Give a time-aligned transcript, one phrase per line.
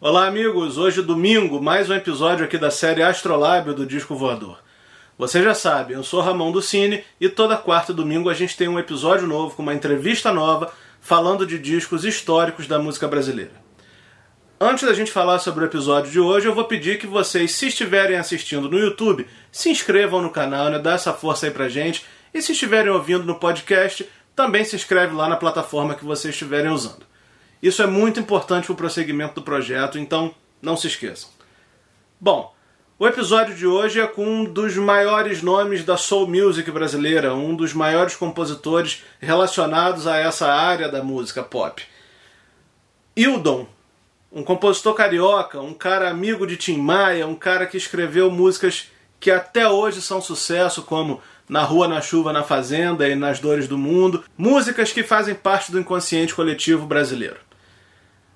[0.00, 0.78] Olá, amigos!
[0.78, 4.60] Hoje, domingo, mais um episódio aqui da série Astrolábio do Disco Voador.
[5.18, 8.56] Você já sabe, eu sou Ramon do Cine e toda quarta e domingo a gente
[8.56, 13.50] tem um episódio novo com uma entrevista nova falando de discos históricos da música brasileira.
[14.60, 17.66] Antes da gente falar sobre o episódio de hoje, eu vou pedir que vocês, se
[17.66, 20.78] estiverem assistindo no YouTube, se inscrevam no canal, né?
[20.78, 22.06] Dá essa força aí pra gente.
[22.32, 26.70] E se estiverem ouvindo no podcast, também se inscreve lá na plataforma que vocês estiverem
[26.70, 27.07] usando.
[27.62, 31.30] Isso é muito importante para o prosseguimento do projeto, então não se esqueçam.
[32.20, 32.54] Bom,
[32.98, 37.54] o episódio de hoje é com um dos maiores nomes da soul music brasileira, um
[37.54, 41.80] dos maiores compositores relacionados a essa área da música pop.
[43.16, 43.66] Hildon,
[44.32, 48.88] um compositor carioca, um cara amigo de Tim Maia, um cara que escreveu músicas
[49.20, 53.66] que até hoje são sucesso, como Na Rua, na Chuva, na Fazenda e Nas Dores
[53.66, 57.47] do Mundo, músicas que fazem parte do inconsciente coletivo brasileiro.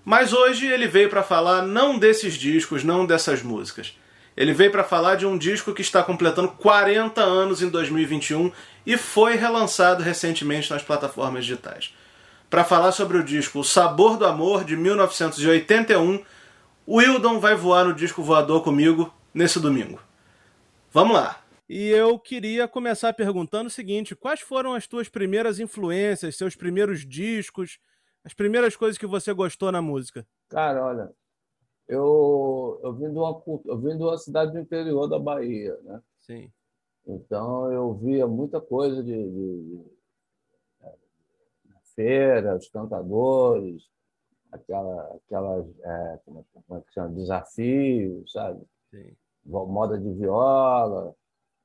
[0.05, 3.97] Mas hoje ele veio para falar não desses discos, não dessas músicas.
[4.37, 8.51] Ele veio para falar de um disco que está completando 40 anos em 2021
[8.87, 11.95] e foi relançado recentemente nas plataformas digitais.
[12.49, 16.23] Para falar sobre o disco O Sabor do Amor de 1981,
[16.87, 20.01] o Wildon vai voar no disco voador comigo nesse domingo.
[20.93, 21.39] Vamos lá!
[21.69, 27.07] E eu queria começar perguntando o seguinte: quais foram as tuas primeiras influências, seus primeiros
[27.07, 27.79] discos?
[28.25, 30.27] As primeiras coisas que você gostou na música?
[30.49, 31.13] Cara, olha,
[31.89, 36.01] eu, eu, vim de uma, eu vim de uma cidade do interior da Bahia, né?
[36.21, 36.53] Sim.
[37.07, 39.85] Então eu via muita coisa de, de, de
[41.69, 43.91] na feira, os cantadores,
[44.53, 47.09] aquela, aquelas é, como, é, como é que chama?
[47.09, 48.65] desafios, sabe?
[48.91, 49.17] Sim.
[49.45, 51.15] Moda de viola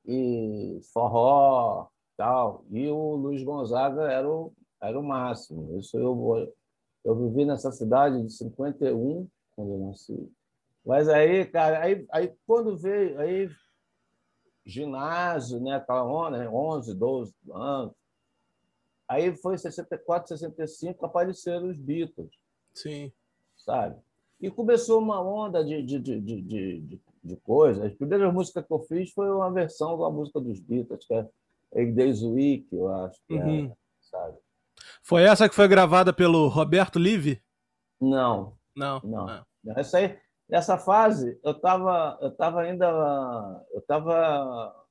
[0.04, 2.64] e forró, tal.
[2.70, 5.78] E o Luiz Gonzaga era o era o máximo.
[5.78, 6.52] Isso eu,
[7.04, 10.32] eu vivi nessa cidade de 51, quando eu nasci.
[10.84, 13.50] Mas aí, cara, aí, aí quando veio, aí
[14.64, 17.92] ginásio, né, aquela onda, 11, 12 anos,
[19.08, 22.30] aí foi 64, 65, apareceram os Beatles.
[22.74, 23.12] Sim.
[23.56, 23.96] Sabe?
[24.40, 27.84] E começou uma onda de, de, de, de, de, de coisas.
[27.84, 31.28] As primeiras músicas que eu fiz foi uma versão da música dos Beatles, que é
[31.74, 33.66] Eight Days Week, eu acho que uhum.
[33.66, 34.38] é, sabe?
[35.08, 37.42] Foi essa que foi gravada pelo Roberto Live?
[37.98, 38.58] Não.
[38.76, 39.00] Não.
[39.02, 39.26] Não.
[39.26, 39.46] Ah.
[39.68, 42.86] Essa aí, nessa fase, eu estava eu tava ainda.
[43.72, 44.86] Eu estava.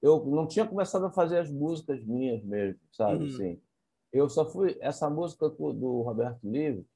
[0.00, 3.18] Eu não tinha começado a fazer as músicas minhas mesmo, sabe?
[3.18, 3.26] Uhum.
[3.26, 3.62] Assim,
[4.14, 4.78] eu só fui.
[4.80, 6.88] Essa música do Roberto Live,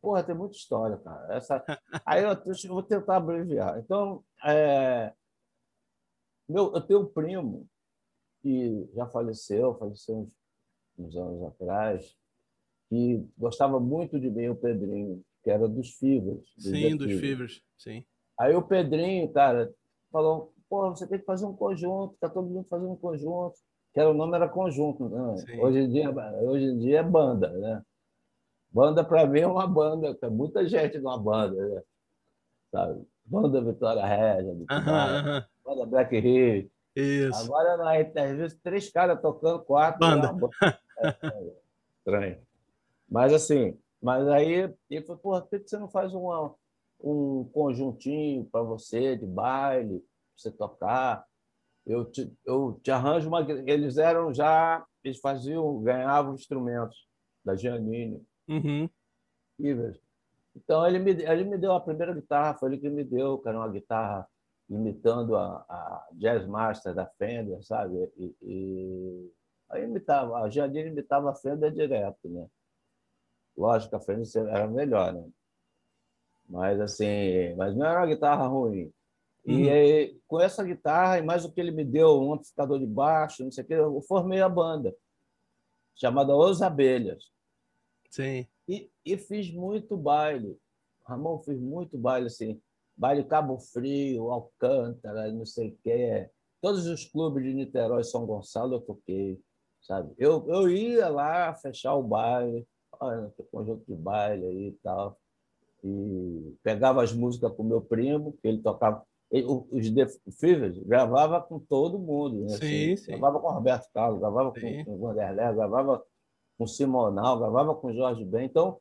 [0.00, 1.34] porra, tem muita história, cara.
[1.34, 1.64] Essa,
[2.06, 3.80] aí eu, eu vou tentar abreviar.
[3.80, 5.12] Então, é,
[6.48, 7.66] meu, eu tenho um primo
[8.40, 10.43] que já faleceu, faleceu uns
[10.98, 12.16] uns anos atrás,
[12.88, 16.44] que gostava muito de mim, o Pedrinho, que era dos Fibras.
[16.58, 18.04] Sim, dos Fibras, sim.
[18.38, 19.72] Aí o Pedrinho, cara,
[20.10, 23.54] falou, pô, você tem que fazer um conjunto, tá todo mundo fazendo um conjunto.
[23.92, 25.60] Que era, o nome era conjunto, né?
[25.60, 26.10] Hoje em, dia,
[26.42, 27.82] hoje em dia é banda, né?
[28.70, 31.82] Banda, para mim, é uma banda, tem muita gente numa banda, né?
[32.74, 33.06] sabe?
[33.24, 36.70] Banda Vitória Regia, uh -huh, banda Black Hill.
[36.96, 37.36] Isso.
[37.44, 39.98] Agora, na entrevista, três caras tocando, quatro.
[40.00, 40.32] Banda.
[40.32, 40.80] banda.
[41.98, 42.38] Estranho.
[43.08, 46.54] Mas assim, mas aí ele falou, porra, por que você não faz uma,
[47.00, 51.24] um conjuntinho para você de baile, pra você tocar?
[51.86, 53.40] Eu te, eu te arranjo uma.
[53.66, 57.06] Eles eram já, eles faziam, ganhavam instrumentos
[57.44, 58.22] da Giannini.
[58.48, 58.88] Uhum.
[60.56, 63.48] Então ele me, ele me deu a primeira guitarra, foi ele que me deu, que
[63.48, 64.26] era uma guitarra
[64.68, 68.10] imitando a, a Jazz Master da Fender, sabe?
[68.16, 69.32] E, e
[69.74, 72.46] Aí imitava, a Jandira imitava a Fender direto, né?
[73.56, 75.28] Lógico que a Fender era melhor, né?
[76.48, 78.92] Mas assim, mas não era uma guitarra ruim.
[79.44, 79.72] E uhum.
[79.72, 83.44] aí, com essa guitarra, e mais o que ele me deu, um amplificador de baixo,
[83.44, 84.94] não sei o que, eu formei a banda,
[85.94, 87.30] chamada Os Abelhas.
[88.10, 88.46] Sim.
[88.68, 90.56] E, e fiz muito baile.
[91.04, 92.60] Ramon, fiz muito baile, assim.
[92.96, 96.30] Baile Cabo Frio, Alcântara, não sei o quê.
[96.60, 99.38] Todos os clubes de Niterói e São Gonçalo eu toquei
[99.84, 100.12] sabe?
[100.18, 102.66] Eu, eu ia lá fechar o baile,
[102.98, 105.18] olha, tem conjunto de baile aí e tal,
[105.82, 111.40] e pegava as músicas com meu primo, que ele tocava, ele, os The Fevers gravava
[111.40, 112.48] com todo mundo, né?
[112.48, 113.10] Sim, assim, sim.
[113.12, 114.84] Gravava com Roberto Carlos, gravava sim.
[114.84, 116.02] com, Vanderlei, gravava
[116.58, 118.78] com Simonal, gravava com Jorge Ben, então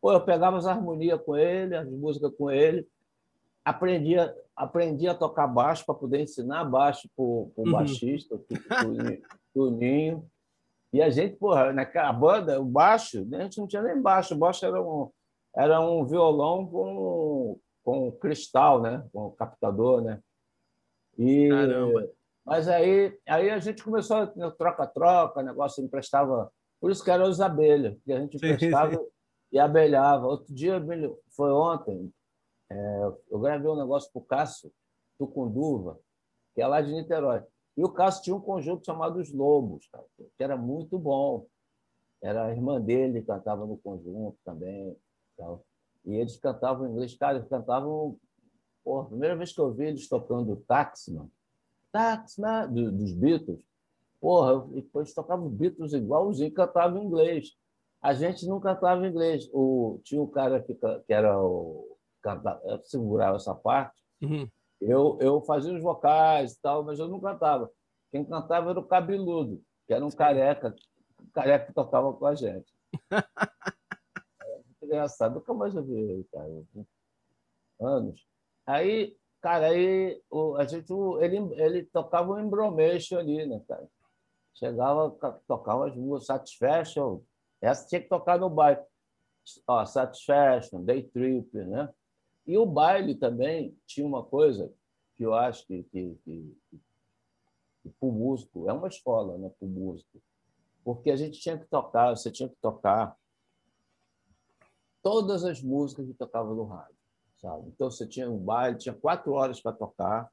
[0.00, 2.86] pô, eu pegava as harmonias com ele, as músicas com ele,
[3.64, 7.72] aprendia, aprendia a tocar baixo para poder ensinar baixo para o uhum.
[7.72, 8.88] baixista, para
[9.54, 10.24] o Ninho.
[10.92, 13.38] E a gente, porra, naquela banda, o baixo, né?
[13.38, 15.10] a gente não tinha nem baixo, o baixo era um,
[15.54, 19.06] era um violão com, com cristal, né?
[19.12, 20.20] Com captador, né?
[21.16, 22.10] E, Caramba!
[22.44, 26.50] Mas aí, aí a gente começou a troca-troca, negócio emprestava.
[26.80, 28.98] Por isso que eram os abelhas, que a gente emprestava
[29.52, 30.26] e abelhava.
[30.26, 30.82] Outro dia,
[31.36, 32.12] foi ontem,
[32.70, 34.72] é, eu gravei um negócio para o Cássio
[35.18, 36.00] Tucunduva,
[36.54, 37.42] que é lá de Niterói.
[37.80, 40.04] E o Cássio tinha um conjunto chamado Os Lobos, cara,
[40.36, 41.46] que era muito bom.
[42.22, 44.94] Era a irmã dele cantava no conjunto também.
[45.34, 45.64] Tal.
[46.04, 47.14] E eles cantavam em inglês.
[47.14, 48.18] Cara, eles cantavam.
[48.84, 51.30] Porra, a primeira vez que eu vi eles tocando Taxman,
[51.90, 53.64] Taxman, dos Beatles,
[54.20, 57.56] porra, depois tocavam Beatles igualzinho, cantavam em inglês.
[58.02, 59.48] A gente não cantava inglês.
[59.54, 61.96] O, tinha um cara que, que era o.
[62.20, 63.98] Cantava, segurava essa parte.
[64.20, 64.46] Uhum.
[64.80, 67.70] Eu, eu fazia os vocais e tal, mas eu não cantava.
[68.10, 70.16] Quem cantava era o Cabeludo, que era um Sim.
[70.16, 70.74] careca,
[71.34, 72.72] careca que tocava com a gente.
[74.42, 76.50] é, engraçado, nunca mais eu vi ele, cara.
[77.80, 78.26] Anos.
[78.66, 83.88] Aí, cara, aí o, a gente, ele, ele tocava um embromation ali, né, cara?
[84.54, 85.10] Chegava,
[85.46, 87.20] tocava as músicas, Satisfaction.
[87.60, 88.80] Essa tinha que tocar no baile.
[89.66, 91.88] Ó, Satisfaction, Day Trip, né?
[92.46, 94.72] E o baile também tinha uma coisa
[95.16, 96.56] que eu acho que, que, que,
[97.82, 100.20] que para o músico, é uma escola né, para o músico,
[100.82, 103.16] porque a gente tinha que tocar, você tinha que tocar
[105.02, 106.96] todas as músicas que tocavam no rádio.
[107.40, 107.68] Sabe?
[107.68, 110.30] Então você tinha um baile, tinha quatro horas para tocar,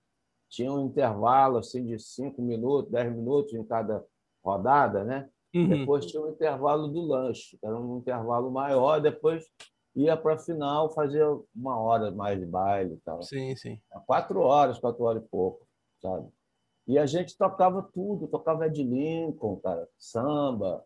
[0.50, 4.06] tinha um intervalo assim de cinco minutos, dez minutos em cada
[4.44, 5.30] rodada, né?
[5.56, 5.69] Uhum.
[5.69, 9.45] Depois tinha um intervalo do lanche, era um intervalo maior, depois
[9.97, 13.23] ia para final fazer uma hora mais de baile e tal.
[13.23, 13.81] Sim, sim.
[14.05, 15.67] Quatro horas, quatro horas e pouco,
[15.99, 16.27] sabe?
[16.88, 20.85] E a gente tocava tudo, tocava Ed Lincoln, cara, samba,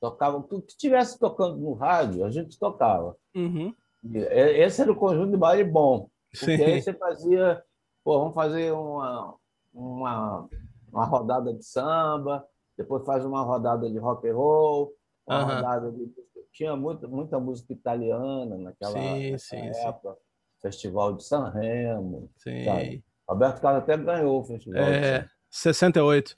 [0.00, 3.16] tocava tudo que estivesse tocando no rádio, a gente tocava.
[3.34, 3.74] Uhum.
[4.14, 6.64] Esse era o conjunto de baile bom, porque sim.
[6.64, 7.62] aí você fazia,
[8.04, 9.34] pô, vamos fazer uma,
[9.74, 10.48] uma,
[10.92, 12.46] uma rodada de samba,
[12.78, 14.94] depois faz uma rodada de rock and roll,
[15.26, 15.54] uma uhum.
[15.54, 16.06] rodada de
[16.52, 20.14] tinha muita, muita música italiana naquela, sim, sim, época.
[20.14, 20.20] Sim.
[20.60, 22.30] Festival de San Remo.
[22.36, 22.64] Sim.
[22.64, 23.04] Sabe?
[23.28, 24.82] Roberto Carlos até ganhou o festival.
[24.82, 26.36] É, 68.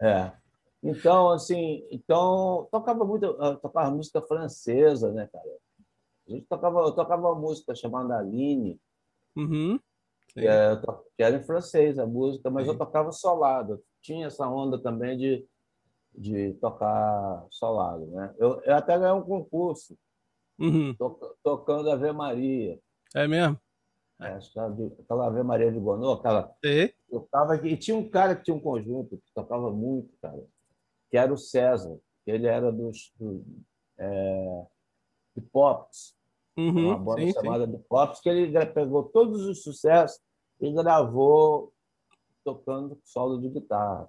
[0.00, 0.32] É.
[0.82, 5.48] Então, assim, então tocava muito, tocava música francesa, né, cara?
[6.26, 8.80] A gente tocava, eu tocava uma música chamada Aline,
[9.36, 9.78] uhum.
[10.28, 10.76] que, é,
[11.16, 12.72] que, era em francês a música, mas Sim.
[12.72, 13.80] eu tocava solado.
[14.00, 15.46] Tinha essa onda também de
[16.14, 18.06] de tocar solado.
[18.06, 18.34] Né?
[18.38, 19.96] Eu, eu até ganhei um concurso
[20.58, 20.94] uhum.
[20.94, 22.78] to, tocando Ave Maria.
[23.14, 23.58] É mesmo?
[24.20, 24.38] É,
[25.00, 26.54] aquela Ave Maria de Gonô, aquela.
[26.64, 26.94] E?
[27.10, 30.42] Eu tava e tinha um cara que tinha um conjunto que tocava muito, cara,
[31.10, 31.98] que era o César.
[32.26, 33.42] Ele era dos, dos
[33.98, 34.66] é,
[35.36, 36.14] de Pops,
[36.56, 37.72] uhum, uma banda sim, chamada sim.
[37.72, 40.20] de Pops, que ele pegou todos os sucessos
[40.60, 41.72] e gravou
[42.44, 44.08] tocando solo de guitarra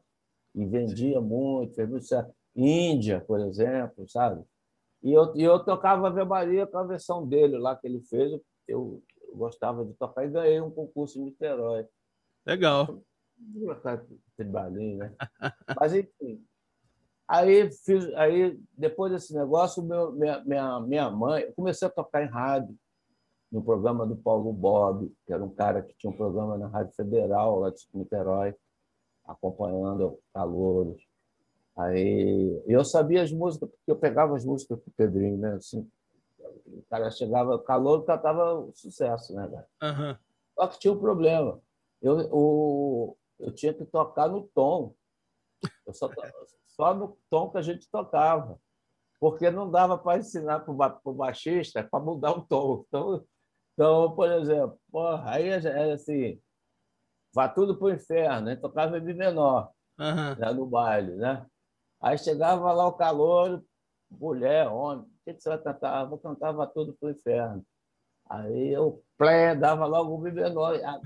[0.55, 2.33] e vendia muito, fez muito certo.
[2.55, 4.43] Índia, por exemplo, sabe?
[5.01, 8.31] E eu, e eu tocava Ave Maria com a versão dele lá que ele fez,
[8.31, 11.85] eu, eu gostava de tocar e ganhei um concurso em Niterói.
[12.45, 13.01] Legal.
[14.37, 15.15] Tribalinho, né?
[15.79, 16.45] Mas, enfim.
[17.27, 21.43] Aí, fiz, aí, depois desse negócio, meu, minha, minha, minha mãe...
[21.43, 22.75] Eu comecei a tocar em rádio,
[23.51, 26.93] no programa do Paulo Bob, que era um cara que tinha um programa na Rádio
[26.95, 28.55] Federal, lá de Niterói
[29.25, 31.01] acompanhando calouros.
[31.75, 35.55] Aí eu sabia as músicas, porque eu pegava as músicas do Pedrinho, né?
[35.55, 35.89] Assim,
[36.67, 39.67] o cara chegava, calor cantava sucesso, né, cara?
[39.81, 40.17] Uhum.
[40.55, 41.59] Só que tinha um problema.
[42.01, 44.93] Eu, o, eu tinha que tocar no tom.
[45.85, 46.09] Eu só,
[46.67, 48.59] só no tom que a gente tocava.
[49.19, 52.83] Porque não dava para ensinar para o baixista para mudar o tom.
[52.87, 53.25] Então,
[53.73, 56.39] então, por exemplo, porra, aí é, é assim,
[57.33, 58.55] Vá tudo para o inferno, né?
[58.55, 60.35] tocava em menor uhum.
[60.35, 60.53] né?
[60.53, 61.15] no baile.
[61.15, 61.45] Né?
[62.01, 63.63] Aí chegava lá o calor,
[64.11, 66.05] mulher, homem, o que, você vai cantar?
[66.05, 67.65] Vou cantar Vá tudo para o inferno.
[68.29, 70.79] Aí eu plé, dava logo o mi menor.
[70.83, 70.99] Ah,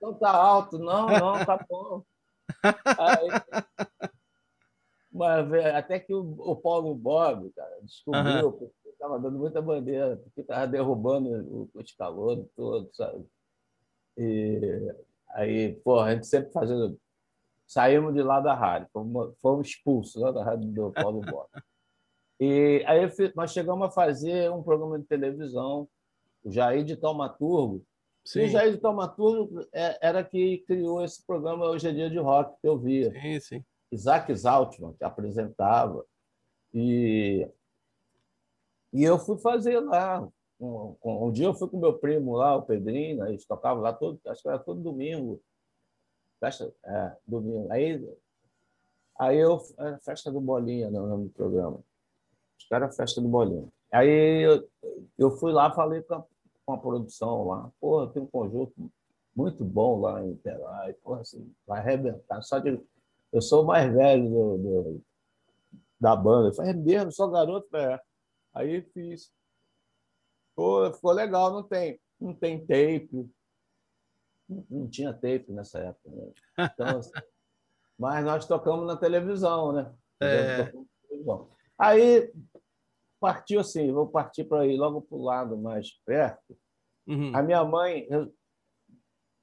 [0.00, 0.78] não, tá alto.
[0.78, 2.02] Não, não, tá bom.
[2.62, 3.28] Aí,
[5.10, 8.52] mas, até que o, o Paulo Bob cara, descobriu, uhum.
[8.52, 13.24] porque estava dando muita bandeira, porque estava derrubando os calores todos, sabe?
[14.18, 14.94] E
[15.30, 16.98] Aí, pô, a gente sempre fazendo.
[17.66, 21.62] Saímos de lá da rádio, fomos, fomos expulsos lá da rádio do Paulo Bota.
[22.38, 23.00] E aí
[23.34, 25.88] nós chegamos a fazer um programa de televisão,
[26.44, 27.84] o Jair de Taumaturgo.
[28.24, 28.40] Sim.
[28.40, 32.18] E o Jair de Taumaturgo é, era que criou esse programa Hoje é Dia de
[32.18, 33.10] Rock, que eu via.
[33.10, 33.64] Sim, sim.
[33.90, 36.04] Isaac Zaltman, que apresentava.
[36.74, 37.48] E,
[38.92, 40.28] e eu fui fazer lá
[40.58, 43.92] um, um, dia eu fui com meu primo lá, o Pedrinho, né, eles tocavam lá
[43.92, 45.40] todo, acho que era todo domingo.
[46.40, 47.70] Festa, é, domingo.
[47.72, 48.08] Aí,
[49.18, 49.60] aí eu.
[49.78, 51.78] Era festa do Bolinha, no nome do programa.
[52.58, 53.68] Acho que era festa do Bolinha.
[53.90, 54.68] Aí eu,
[55.18, 56.24] eu fui lá, falei com a,
[56.64, 57.70] com a produção lá.
[57.80, 58.74] Pô, tem um conjunto
[59.34, 60.92] muito bom lá em Niterói.
[60.94, 62.42] Porra, assim, vai arrebentar.
[62.42, 62.80] Só de,
[63.32, 65.02] eu sou o mais velho do, do
[65.98, 66.48] da banda.
[66.48, 67.74] Eu falei, é mesmo, sou garoto?
[67.76, 68.00] É.
[68.54, 69.32] Aí fiz.
[70.56, 73.30] Pô, ficou legal, não tem, não tem tape.
[74.48, 76.10] Não tinha tape nessa época.
[76.10, 76.32] Né?
[76.58, 77.10] Então, assim,
[77.98, 79.94] mas nós tocamos na televisão, né?
[80.22, 80.72] É.
[81.78, 82.32] Aí
[83.20, 86.56] partiu assim, vou partir para ir logo para o lado mais perto.
[87.06, 87.36] Uhum.
[87.36, 88.08] A minha mãe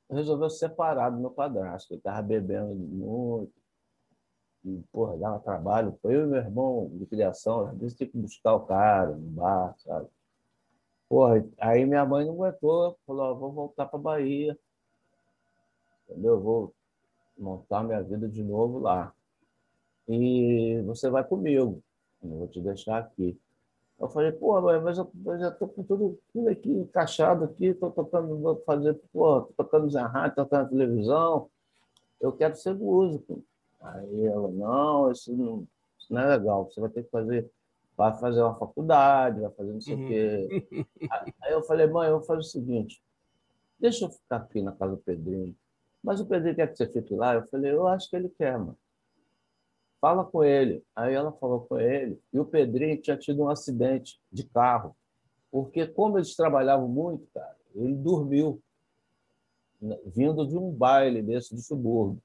[0.09, 1.93] resolveu se separar do meu padrasto.
[1.93, 3.53] Ele estava bebendo muito.
[4.63, 5.97] E, porra, dava trabalho.
[6.01, 9.29] Foi eu e meu irmão de criação, às vezes tinha que buscar o cara no
[9.31, 10.07] bar, sabe?
[11.13, 14.57] Porra, aí minha mãe não aguentou, falou: vou voltar para Bahia.
[16.09, 16.41] Entendeu?
[16.41, 16.73] Vou
[17.37, 19.13] montar minha vida de novo lá.
[20.09, 21.83] E você vai comigo.
[22.23, 23.39] Eu vou te deixar aqui.
[23.99, 27.91] Eu falei, pô, mas eu, eu já estou com tudo, tudo aqui encaixado aqui, estou
[27.91, 31.47] tocando, vou fazer, pô, tô tocando na rádio, tocando na televisão,
[32.19, 33.43] eu quero ser músico.
[33.79, 35.67] Aí ela, não, isso não,
[35.99, 37.47] isso não é legal, você vai ter que fazer,
[37.95, 40.05] vai fazer uma faculdade, vai fazer não sei uhum.
[40.05, 40.87] o quê.
[41.41, 43.01] Aí eu falei, mãe, eu vou fazer o seguinte,
[43.79, 45.55] deixa eu ficar aqui na casa do Pedrinho.
[46.03, 47.35] Mas o Pedrinho quer que você fique lá?
[47.35, 48.77] Eu falei, eu acho que ele quer, mano
[50.03, 50.83] fala com ele.
[50.93, 54.93] Aí ela falou com ele, e o Pedrinho tinha tido um acidente de carro,
[55.49, 58.61] porque como eles trabalhavam muito, cara, ele dormiu
[60.05, 62.21] vindo de um baile desse de subúrbio.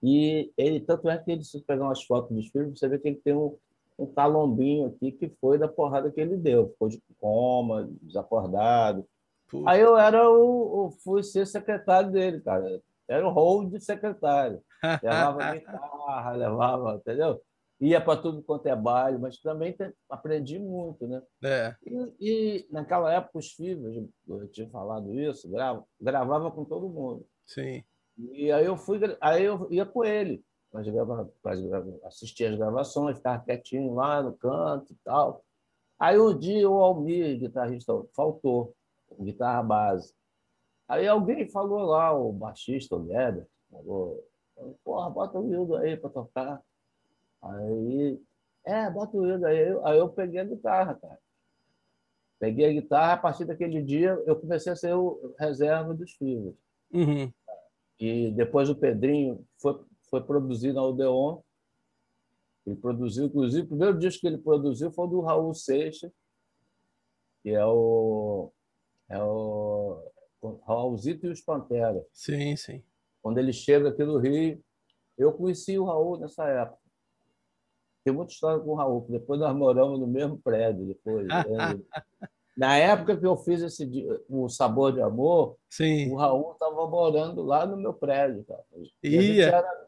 [0.00, 3.08] E ele, tanto é que ele, se pegar umas fotos dos filmes, você vê que
[3.08, 3.56] ele tem um,
[3.98, 6.68] um calombinho aqui que foi da porrada que ele deu.
[6.70, 9.06] Ficou de coma, desacordado.
[9.48, 9.70] Puta.
[9.70, 12.80] Aí eu era o, o, fui ser secretário dele, cara.
[13.08, 14.60] Era o rol de secretário.
[15.02, 17.40] Levava guitarra, levava, entendeu?
[17.80, 19.76] Ia para tudo quanto é baile, mas também
[20.08, 21.22] aprendi muito, né?
[21.42, 21.74] É.
[21.84, 27.26] E, e, naquela época os filhos, eu tinha falado isso, grava, gravava com todo mundo.
[27.44, 27.84] Sim.
[28.16, 30.42] E aí eu fui, aí eu ia com ele,
[30.74, 30.88] mas
[32.04, 35.44] assistia as gravações, ficava quietinho lá no canto e tal.
[35.96, 38.74] Aí um dia o Almir, guitarrista, faltou,
[39.20, 40.12] guitarra base.
[40.88, 44.26] Aí alguém falou lá, o baixista, o Leder, falou,
[44.82, 46.60] porra, bota o Wildo aí para tocar.
[47.40, 48.20] Aí,
[48.64, 49.78] é, bota o Wildo aí.
[49.84, 51.18] Aí eu peguei a guitarra, cara.
[52.40, 56.56] Peguei a guitarra, a partir daquele dia eu comecei a ser o reserva dos filhos.
[56.92, 57.32] Uhum.
[58.00, 59.80] E depois o Pedrinho foi,
[60.14, 61.40] foi produzido na Odeon.
[62.64, 66.12] Ele produziu, inclusive, o primeiro disco que ele produziu foi o do Raul Seixas,
[67.42, 68.52] que é o,
[69.08, 70.00] é o
[70.66, 72.06] Raulzito e os Pantera.
[72.12, 72.82] Sim, sim.
[73.20, 74.62] Quando ele chega aqui no Rio,
[75.18, 76.78] eu conheci o Raul nessa época.
[78.04, 80.86] Tem muita história com o Raul, depois nós moramos no mesmo prédio.
[80.86, 81.80] Depois, né?
[82.56, 86.12] Na época que eu fiz esse o Sabor de Amor, Sim.
[86.12, 88.44] o Raul estava morando lá no meu prédio.
[88.44, 88.62] Cara.
[89.02, 89.83] E a, gente era,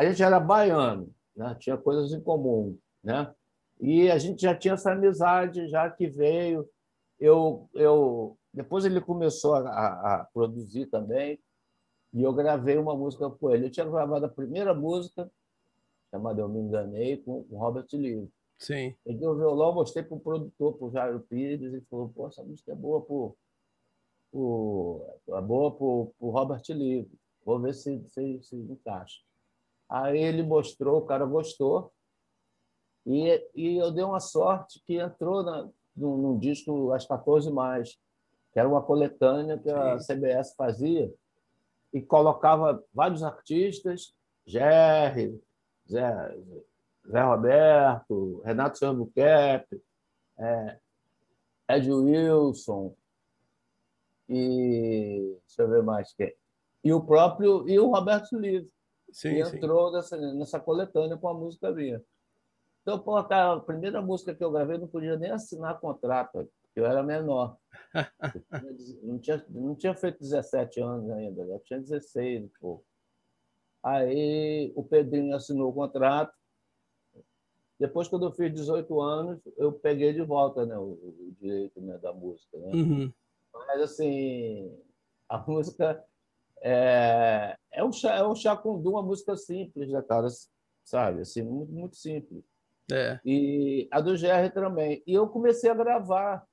[0.00, 1.54] a gente era baiano, né?
[1.60, 2.78] tinha coisas em comum.
[3.04, 3.30] Né?
[3.78, 6.66] E a gente já tinha essa amizade, já que veio.
[7.18, 11.38] Eu, eu depois ele começou a, a, produzir também,
[12.14, 13.66] e eu gravei uma música com ele.
[13.66, 15.30] Eu tinha gravado a primeira música,
[16.10, 18.26] chamada Eu Me Enganei, com o Robert Lee.
[18.58, 18.94] Sim.
[19.04, 22.42] Peguei o violão, mostrei para o produtor, para o Jairo Pires, e falou: Pô, essa
[22.42, 23.14] música é boa para
[25.36, 27.06] é boa para o Robert Lee.
[27.44, 29.20] Vou ver se, se, se encaixa.
[29.90, 31.92] Aí ele mostrou, o cara gostou.
[33.06, 37.98] E, e eu dei uma sorte que entrou na, num, num disco às 14 mais
[38.52, 41.12] que era uma coletânea que a CBS fazia
[41.92, 44.14] e colocava vários artistas,
[44.46, 45.40] Jerry,
[45.88, 46.36] Zé,
[47.08, 49.80] Zé Roberto, Renato Sambuquerque,
[50.38, 50.78] é,
[51.68, 52.94] Ed Wilson
[54.28, 56.34] e deixa eu ver mais quem.
[56.82, 58.70] E o próprio e o Roberto Livre,
[59.12, 62.02] sim, que entrou nessa, nessa coletânea com a música minha.
[62.82, 67.02] Então, pô, a primeira música que eu gravei não podia nem assinar contrato eu era
[67.02, 67.56] menor.
[68.52, 72.82] Eu não, tinha, não tinha feito 17 anos ainda, já tinha 16 pô.
[73.82, 76.34] Aí o Pedrinho assinou o contrato.
[77.78, 81.96] Depois, quando eu fiz 18 anos, eu peguei de volta né, o, o direito né,
[81.96, 82.58] da música.
[82.58, 82.72] Né?
[82.74, 83.12] Uhum.
[83.54, 84.78] Mas, assim,
[85.26, 86.04] a música
[86.62, 90.28] é, é, um, chá, é um chacundu, uma música simples, né, cara?
[90.84, 91.22] Sabe?
[91.22, 92.44] Assim, muito, muito simples.
[92.90, 93.20] É.
[93.24, 95.02] E a do GR também.
[95.06, 96.44] E eu comecei a gravar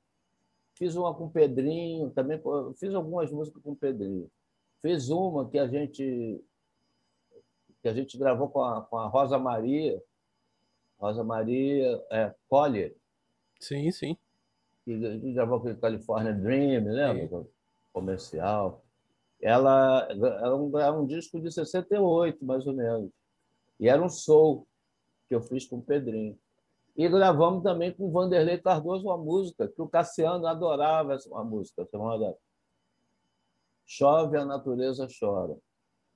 [0.78, 2.40] fiz uma com o Pedrinho, também
[2.80, 4.30] fiz algumas músicas com o Pedrinho.
[4.82, 6.44] Fiz uma que a gente
[7.82, 10.02] que a gente gravou com a, com a Rosa Maria,
[11.00, 12.96] Rosa Maria é, Collier.
[13.60, 14.18] Sim, sim.
[14.84, 17.44] Que gravou com o California Dream, lembra?
[17.44, 17.50] Sim.
[17.92, 18.84] Comercial.
[19.42, 23.12] Ela era um, era um disco de 68, mais ou menos.
[23.80, 24.68] E era um soul
[25.28, 26.38] que eu fiz com o Pedrinho.
[26.96, 31.44] E gravamos também com o Vanderlei Cardoso uma música que o Cassiano adorava, essa uma
[31.44, 32.36] música chamada
[33.86, 35.56] Chove, a Natureza Chora.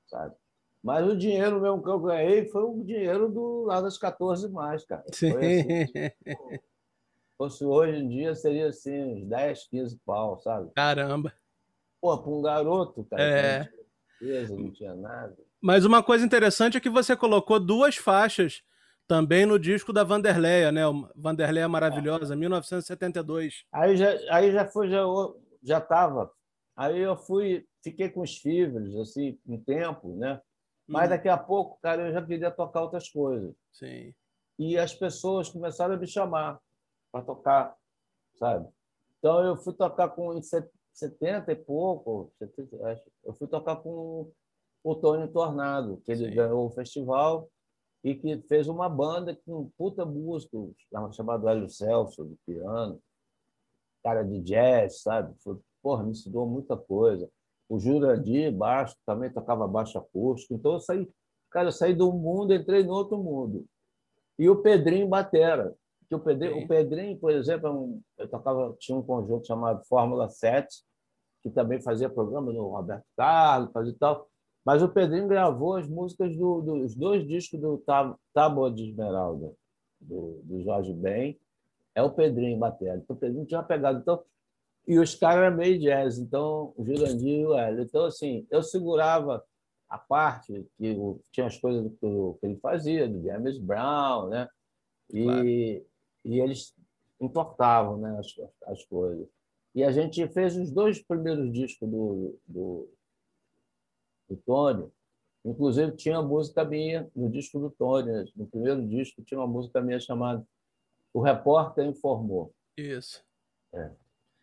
[0.07, 0.35] Sabe?
[0.83, 4.83] Mas o dinheiro mesmo que eu ganhei foi o dinheiro do lá das 14 mais,
[4.83, 5.03] cara.
[5.13, 5.91] Foi assim,
[7.37, 10.71] fosse hoje em dia, seria assim, uns 10, 15 pau, sabe?
[10.73, 11.31] Caramba.
[12.01, 13.69] Pô, para um garoto, cara, é.
[14.19, 15.37] certeza, não tinha nada.
[15.61, 18.63] Mas uma coisa interessante é que você colocou duas faixas
[19.07, 20.81] também no disco da Vanderleia, né?
[21.15, 22.37] Vanderleia Maravilhosa, é.
[22.37, 23.65] 1972.
[23.71, 25.03] Aí já, aí já foi, já,
[25.61, 26.31] já tava.
[26.75, 30.41] Aí eu fui, fiquei com os fibres, assim, um tempo, né?
[30.87, 31.09] Mas uhum.
[31.09, 33.53] daqui a pouco, cara, eu já queria tocar outras coisas.
[33.71, 34.13] Sim.
[34.57, 36.59] E as pessoas começaram a me chamar
[37.11, 37.75] para tocar,
[38.35, 38.67] sabe?
[39.19, 40.33] Então eu fui tocar com
[40.93, 42.31] 70 e pouco,
[43.23, 44.31] eu fui tocar com
[44.83, 46.35] o Tony Tornado, que ele Sim.
[46.35, 47.49] ganhou o festival
[48.03, 50.75] e que fez uma banda com puta músico
[51.13, 52.99] chamado Hélio Celso, de piano,
[54.03, 55.35] cara de jazz, sabe?
[55.81, 57.29] Porra, me ensinou muita coisa.
[57.69, 60.55] O Jurandir, baixo, também tocava baixo acústico.
[60.55, 61.07] Então eu saí,
[61.49, 63.65] cara, eu saí do mundo, entrei no outro mundo.
[64.37, 65.75] E o Pedrinho Batera,
[66.11, 70.27] que o Pedrinho, o Pedrinho, por exemplo, é eu tocava, tinha um conjunto chamado Fórmula
[70.27, 70.67] 7,
[71.41, 74.27] que também fazia programa no Roberto Carlos, fazia tal.
[74.65, 77.81] Mas o Pedrinho gravou as músicas do, dos dois discos do
[78.33, 79.53] Tábua de Esmeralda,
[80.01, 81.39] do, do Jorge Ben.
[81.95, 82.97] É o Pedrinho Batera.
[82.97, 83.99] Então, o Pedrinho tinha pegado.
[83.99, 84.21] Então,
[84.85, 87.83] e os caras eram meio jazz, então o Jurandir e o Hélio.
[87.83, 89.41] Então, assim, eu segurava
[89.87, 90.93] a parte que
[91.31, 94.49] tinha as coisas que, que ele fazia, do James Brown, né?
[95.09, 95.90] E, claro.
[96.23, 96.75] E eles
[97.19, 98.33] importavam né, as,
[98.67, 99.27] as coisas.
[99.73, 102.93] E a gente fez os dois primeiros discos do, do,
[104.29, 104.91] do Tony.
[105.45, 108.11] Inclusive, tinha uma música minha no disco do Tony.
[108.11, 108.25] Né?
[108.35, 110.45] No primeiro disco, tinha uma música minha chamada
[111.13, 112.53] O Repórter Informou.
[112.77, 113.23] Isso.
[113.73, 113.91] É.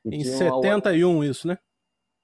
[0.07, 1.27] Em 71, uma...
[1.27, 1.59] isso, né?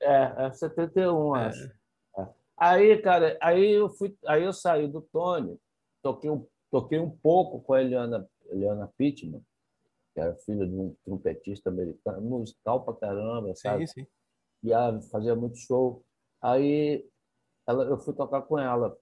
[0.01, 1.47] É, é 71, é.
[1.47, 1.73] acho.
[2.19, 2.29] É.
[2.57, 5.59] Aí, cara, aí eu, fui, aí eu saí do Tony,
[6.03, 9.43] toquei um, toquei um pouco com a Eliana, Eliana Pittman,
[10.13, 13.87] que era filha de um trompetista americano, musical pra caramba, sabe?
[13.87, 14.07] Sim, sim.
[14.63, 16.05] E ela fazia muito show.
[16.41, 17.07] Aí
[17.67, 18.97] ela, eu fui tocar com ela.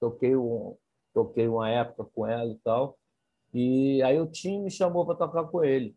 [0.00, 0.76] Toquei, um,
[1.12, 2.98] toquei uma época com ela e tal.
[3.52, 5.96] E aí o Tim me chamou para tocar com ele.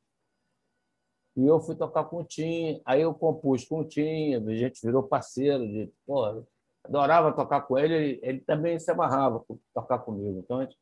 [1.35, 4.85] E eu fui tocar com o Tim, aí eu compus com o Tim, a gente
[4.85, 6.43] virou parceiro, de, pô,
[6.83, 10.39] adorava tocar com ele, ele, ele também se amarrava por tocar comigo.
[10.39, 10.77] Então, a gente,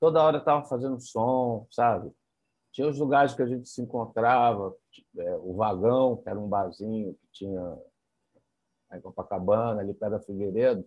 [0.00, 2.12] toda hora estava fazendo som, sabe?
[2.72, 4.74] Tinha os lugares que a gente se encontrava,
[5.18, 7.78] é, o Vagão, que era um barzinho que tinha
[8.92, 10.84] em Copacabana, ali perto da Figueiredo,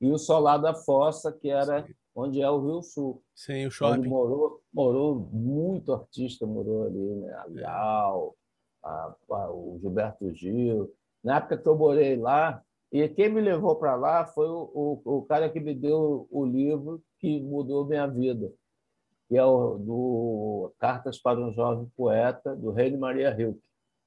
[0.00, 1.94] e o Solar da Fossa, que era Sim.
[2.14, 3.22] onde é o Rio Sul.
[3.34, 4.08] Sim, o shopping.
[4.08, 7.32] Morou, morou muito artista, morou ali, né?
[7.34, 8.36] A Leal,
[8.82, 10.92] a, a, o Gilberto Gil.
[11.22, 15.18] Na época que eu morei lá, e quem me levou para lá foi o, o,
[15.18, 18.50] o, cara que me deu o livro que mudou minha vida,
[19.28, 23.60] que é o do Cartas para um Jovem Poeta, do Rei de Maria Hilke.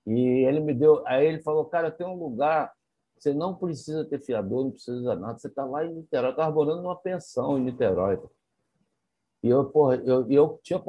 [0.08, 2.74] E ele me deu, aí ele falou, cara, tem um lugar,
[3.16, 6.52] você não precisa ter fiador, não precisa nada, você está lá em Niterói, eu estava
[6.52, 8.20] morando numa pensão em Niterói.
[9.44, 10.82] E eu, porra, eu, eu tinha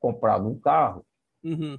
[0.00, 1.06] comprado um carro,
[1.44, 1.78] uhum.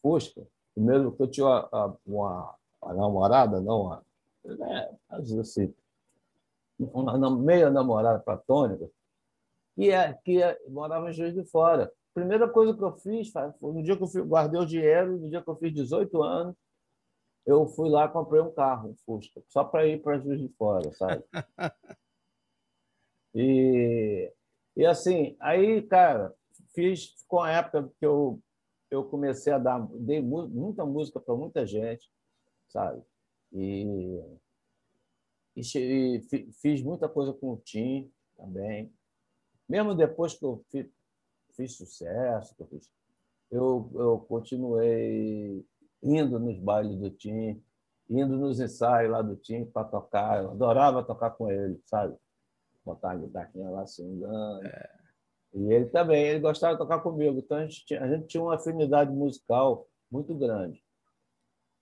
[0.00, 0.46] Fusca,
[0.76, 4.04] mesmo que eu tinha uma, uma, uma namorada, não uma,
[4.44, 5.74] né, assim,
[6.78, 8.90] uma meia namorada platônica,
[9.74, 11.92] que, é, que é, morava em Juiz de Fora.
[12.12, 15.42] Primeira coisa que eu fiz, no dia que eu fui, guardei o dinheiro, no dia
[15.42, 16.56] que eu fiz 18 anos,
[17.46, 20.48] eu fui lá e comprei um carro, um Fusca, só para ir para Juiz de
[20.50, 21.24] Fora, sabe?
[23.34, 24.32] e,
[24.76, 26.34] e assim, aí, cara,
[26.74, 28.40] fiz com a época que eu
[28.90, 32.10] eu comecei a dar, dei muita música para muita gente,
[32.68, 33.00] sabe?
[33.52, 34.22] E,
[35.56, 38.92] e, e, fiz muita coisa com o Tim também.
[39.68, 40.86] Mesmo depois que eu fiz,
[41.54, 42.90] fiz sucesso, que eu, fiz,
[43.50, 45.64] eu, eu continuei
[46.02, 47.62] indo nos bailes do Tim,
[48.08, 50.42] indo nos ensaios lá do Tim para tocar.
[50.42, 52.16] Eu adorava tocar com ele, sabe?
[52.84, 54.02] Botar a guitarrinha lá se.
[54.02, 55.00] É.
[55.52, 57.38] E ele também, ele gostava de tocar comigo.
[57.38, 60.82] Então a gente tinha, a gente tinha uma afinidade musical muito grande.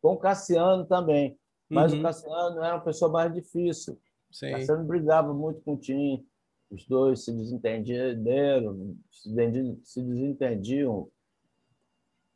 [0.02, 1.37] com o Cassiano também.
[1.68, 2.00] Mas uhum.
[2.00, 3.98] o Cassiano era uma pessoa mais difícil.
[4.30, 4.48] Sim.
[4.48, 6.26] O Cassiano brigava muito com o Tim.
[6.70, 11.08] Os dois se desentenderam, se desentendiam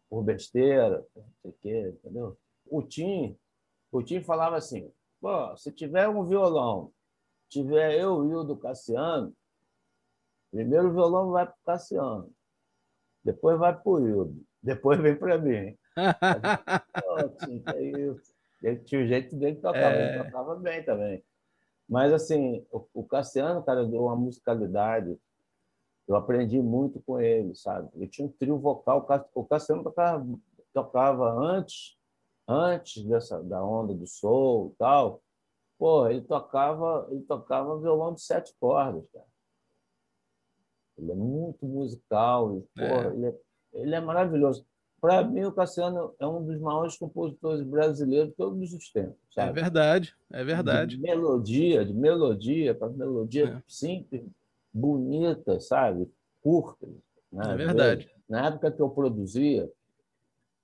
[0.08, 2.38] por besteira, não sei o quê, entendeu?
[2.66, 3.36] O Tim,
[3.90, 4.90] o Tim falava assim,
[5.22, 6.92] Pô, se tiver um violão,
[7.48, 9.32] tiver eu e o do Cassiano,
[10.50, 12.34] primeiro o violão vai para o Cassiano,
[13.24, 15.78] depois vai para o Hildo, depois vem para mim.
[17.38, 18.31] Tim, é isso.
[18.62, 20.14] Ele tinha o jeito dele que tocava, é...
[20.14, 21.24] ele tocava bem também.
[21.88, 25.18] Mas, assim, o, o Cassiano, cara, deu uma musicalidade.
[26.06, 27.88] Eu aprendi muito com ele, sabe?
[27.94, 29.06] Ele tinha um trio vocal.
[29.34, 30.26] O Cassiano tocava,
[30.72, 31.96] tocava antes
[32.46, 35.22] antes dessa da onda do soul e tal,
[35.78, 39.26] pô, ele tocava, ele tocava violão de sete cordas, cara.
[40.98, 43.06] Ele é muito musical, e, é.
[43.06, 43.40] Ele, é,
[43.74, 44.66] ele é maravilhoso.
[45.02, 49.16] Para mim, o Cassiano é um dos maiores compositores brasileiros de todos os tempos.
[49.34, 49.50] Sabe?
[49.50, 50.96] É verdade, é verdade.
[50.96, 53.62] De melodia, de melodia, para melodia é.
[53.66, 54.22] simples,
[54.72, 56.08] bonita, sabe?
[56.40, 56.86] Curta.
[57.32, 57.52] Né?
[57.52, 58.08] É verdade.
[58.28, 59.68] Na época que eu produzia,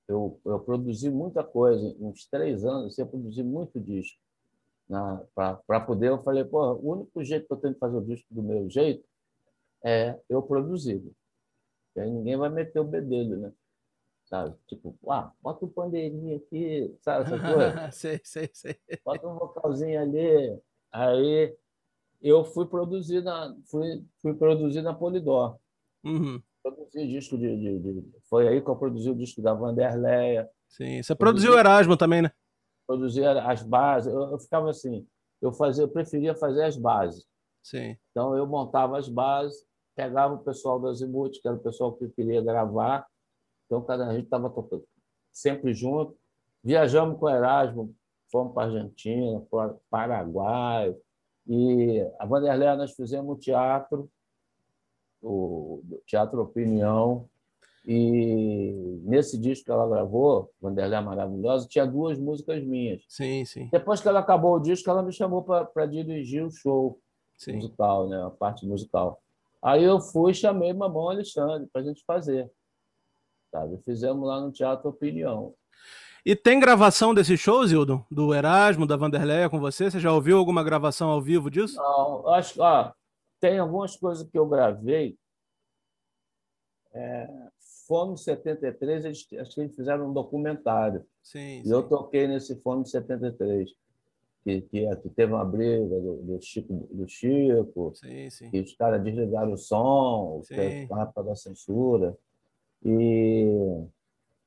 [0.07, 4.20] eu, eu produzi muita coisa, uns três anos, eu produzi muito disco.
[5.35, 8.33] Para poder, eu falei, pô, o único jeito que eu tenho de fazer o disco
[8.33, 9.05] do meu jeito
[9.85, 11.03] é eu produzir.
[11.96, 13.53] E aí ninguém vai meter o bedelho, né?
[14.29, 14.55] Sabe?
[14.67, 17.91] Tipo, ah, bota um pandeirinho aqui, sabe essa coisa?
[17.91, 18.77] sei, sei, sei.
[19.05, 20.61] Bota um vocalzinho ali.
[20.93, 21.57] Aí
[22.21, 25.59] eu fui produzir na, fui, fui produzir na Polidor.
[26.05, 30.49] Uhum produzi disco de, de, de, Foi aí que eu produzi o disco da Vanderleia.
[30.69, 32.31] Sim, você produziu o Erasmo também, né?
[32.87, 34.12] Produzi as bases.
[34.12, 35.07] Eu, eu, ficava assim,
[35.41, 37.27] eu fazia, eu preferia fazer as bases.
[37.62, 37.97] Sim.
[38.11, 39.64] Então eu montava as bases,
[39.95, 43.07] pegava o pessoal do Azimuth, que era o pessoal que queria gravar.
[43.68, 44.52] Então cada a gente estava
[45.31, 46.16] sempre junto.
[46.64, 47.94] Viajamos com o Erasmo,
[48.33, 50.96] fomos para a Argentina, para Paraguai.
[51.46, 54.11] E a Vanderleia nós fizemos um teatro
[55.22, 57.28] o Teatro Opinião.
[57.87, 63.02] E nesse disco que ela gravou, Vanderlei Maravilhosa, tinha duas músicas minhas.
[63.09, 63.68] Sim, sim.
[63.72, 66.98] Depois que ela acabou o disco, ela me chamou para dirigir o show
[67.37, 67.54] sim.
[67.54, 68.22] musical, né?
[68.22, 69.20] a parte musical.
[69.62, 72.50] Aí eu fui e chamei Mamão Alexandre para a gente fazer.
[73.50, 73.78] Sabe?
[73.84, 75.54] Fizemos lá no Teatro Opinião.
[76.24, 78.04] E tem gravação desses shows, Hildo?
[78.11, 79.90] Do Erasmo, da Vanderleia com você?
[79.90, 81.76] Você já ouviu alguma gravação ao vivo disso?
[81.76, 82.61] Não, acho que
[83.40, 85.16] tem algumas coisas que eu gravei.
[86.92, 87.28] É,
[87.87, 91.02] Fome 73, eles, acho que eles fizeram um documentário.
[91.22, 91.72] Sim, e sim.
[91.72, 93.70] eu toquei nesse Fome 73,
[94.44, 98.50] que, que, é, que teve uma briga do, do Chico, do Chico sim, sim.
[98.50, 102.14] que os caras desligaram o som, que para da censura.
[102.85, 103.87] E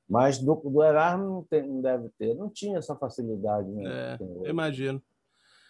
[0.07, 3.69] mas do, do Erasmo não, tem, não deve ter, não tinha essa facilidade.
[3.69, 3.83] Né?
[3.85, 5.01] É, eu imagino.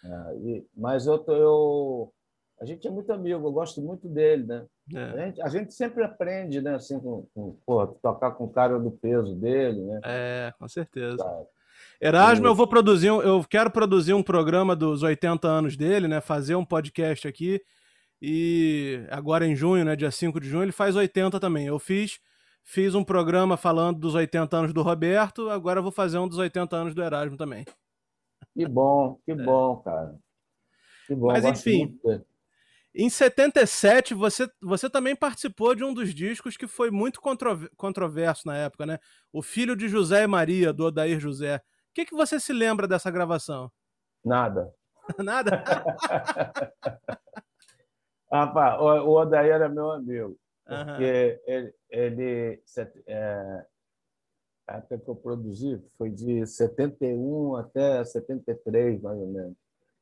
[0.04, 2.12] É, e, mas eu, eu
[2.60, 4.66] a gente é muito amigo, eu gosto muito dele, né?
[4.94, 5.02] É.
[5.02, 6.76] A, gente, a, gente, sempre aprende, né?
[6.76, 10.00] Assim, com, com porra, tocar com o cara do peso dele, né?
[10.04, 11.18] É, com certeza.
[11.18, 11.42] Tá.
[12.00, 16.20] Erasmo, eu vou produzir, eu quero produzir um programa dos 80 anos dele, né?
[16.20, 17.60] Fazer um podcast aqui.
[18.20, 19.96] E agora em junho, né?
[19.96, 21.66] Dia 5 de junho, ele faz 80 também.
[21.66, 22.20] Eu fiz,
[22.64, 26.76] fiz um programa falando dos 80 anos do Roberto, agora vou fazer um dos 80
[26.76, 27.64] anos do Erasmo também.
[28.54, 29.34] Que bom, que é.
[29.34, 30.18] bom, cara.
[31.06, 31.28] Que bom.
[31.28, 31.98] Mas enfim.
[32.94, 37.20] Em 77, você, você também participou de um dos discos que foi muito
[37.76, 38.98] controverso na época, né?
[39.32, 41.56] O Filho de José e Maria, do Odair José.
[41.56, 43.72] O que, que você se lembra dessa gravação?
[44.22, 44.74] Nada.
[45.18, 45.64] Nada?
[48.30, 50.38] Rapaz, o Odair era meu amigo.
[50.64, 51.54] Porque uhum.
[51.54, 52.62] ele, ele
[53.06, 53.66] é,
[54.66, 59.56] a época que eu produzi foi de 71 até 73, mais ou menos.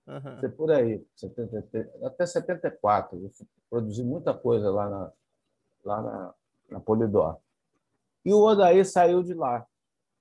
[0.07, 0.51] Uhum.
[0.53, 3.17] por aí, 73, até 74.
[3.19, 3.31] Eu
[3.69, 5.13] produzi muita coisa lá na,
[5.85, 6.35] lá na,
[6.71, 7.39] na Polidor.
[8.25, 9.67] E o Odaí saiu de lá.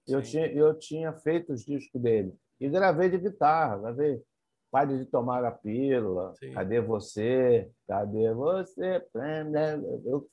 [0.07, 2.35] Eu tinha, eu tinha feito os discos dele.
[2.59, 4.23] E gravei de guitarra, gravei
[4.71, 6.51] Pare de Tomar a Pílula, Sim.
[6.51, 7.71] Cadê Você?
[7.87, 9.05] Cadê Você?
[10.05, 10.29] Eu,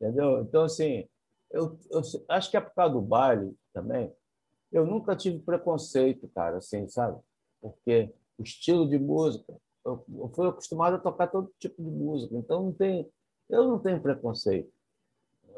[0.00, 0.40] entendeu?
[0.42, 1.08] Então, assim,
[1.50, 4.12] eu, eu acho que é por causa do baile também.
[4.72, 7.20] Eu nunca tive preconceito, cara, assim, sabe?
[7.60, 9.54] Porque o estilo de música.
[9.84, 13.06] Eu, eu fui acostumado a tocar todo tipo de música, então não tem,
[13.50, 14.72] eu não tenho preconceito.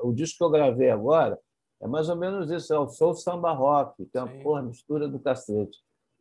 [0.02, 1.38] O disco que eu gravei agora
[1.80, 5.08] é mais ou menos isso, é o Soul Samba Rock, que é uma porra, mistura
[5.08, 5.78] do cacete,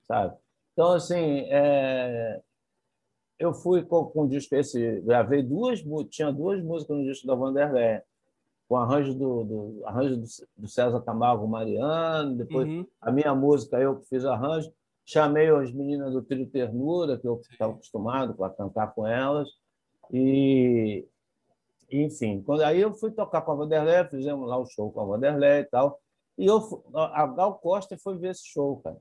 [0.08, 0.38] sabe?
[0.76, 2.42] Então, assim, é...
[3.40, 7.34] eu fui com, com o disco esse, gravei duas, tinha duas músicas no disco da
[7.34, 8.02] Vanderlei.
[8.68, 10.26] com arranjo do, do arranjo do,
[10.58, 12.86] do, César Camargo Mariano, depois uhum.
[13.00, 14.70] a minha música eu que fiz arranjo,
[15.06, 19.48] chamei as meninas do Trio Ternura, que eu estava acostumado a cantar com elas,
[20.12, 21.08] e
[21.90, 25.06] enfim, quando aí eu fui tocar com a Vanderlei, fizemos lá o show com a
[25.06, 26.02] Vanderlei e tal,
[26.38, 28.98] e eu, a Gal Costa foi ver esse show, cara.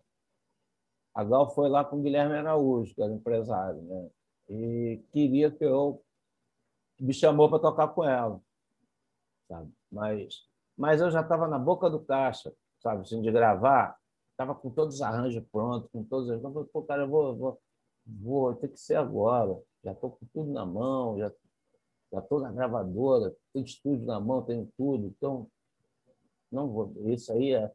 [1.15, 4.11] A Gal foi lá com o Guilherme Araújo, que era empresário, né?
[4.49, 6.03] E queria que eu
[6.99, 8.41] me chamou para tocar com ela,
[9.49, 9.73] sabe?
[9.91, 10.47] Mas,
[10.77, 13.03] mas eu já estava na boca do caixa, sabe?
[13.03, 13.97] Assim, de gravar,
[14.33, 16.43] estava com todos os arranjos prontos, com todos os.
[16.43, 17.61] Eu falei, pô, cara, eu vou, vou,
[18.05, 19.57] vou ter que ser agora.
[19.83, 21.33] Já estou com tudo na mão, já
[22.19, 25.07] estou na gravadora, tem estúdio na mão, tem tudo.
[25.07, 25.49] Então,
[26.51, 26.93] não vou.
[27.07, 27.73] Isso aí é.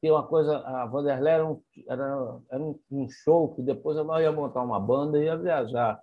[0.00, 4.32] Tem uma coisa, a Vanderlei era, um, era, era um, show que depois eu ia
[4.32, 6.02] montar uma banda e ia viajar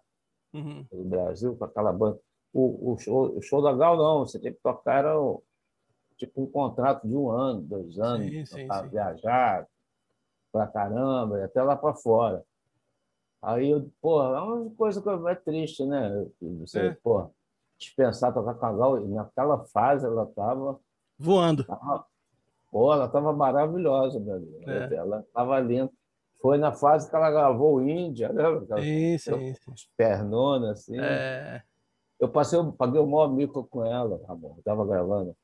[0.53, 0.85] uhum.
[0.85, 2.19] pelo Brasil com aquela banda.
[2.53, 5.15] O, o, show, o show da Gal, não, você tem que tocar, era
[6.15, 8.67] tipo um contrato de um ano, dois anos, sim.
[8.91, 9.67] viajar
[10.51, 12.43] para caramba, e até lá para fora.
[13.41, 16.27] Aí, porra, é uma coisa que é triste, né?
[16.59, 16.91] Você, é.
[17.03, 17.31] porra,
[17.79, 20.79] dispensar tocar com a Gal, naquela fase ela estava.
[21.19, 21.63] Voando.
[21.63, 22.05] Tava,
[22.71, 24.69] pô, ela estava maravilhosa, meu amigo.
[24.69, 24.95] É.
[24.95, 25.91] Ela estava linda.
[26.41, 28.81] Foi na fase que ela gravou o Índia, lembra?
[28.81, 29.53] Sim, sim.
[29.97, 30.99] Pernona, assim.
[30.99, 31.63] É.
[32.19, 34.53] Eu passei, eu paguei o maior mico com ela, amor.
[34.53, 35.35] Eu estava gravando.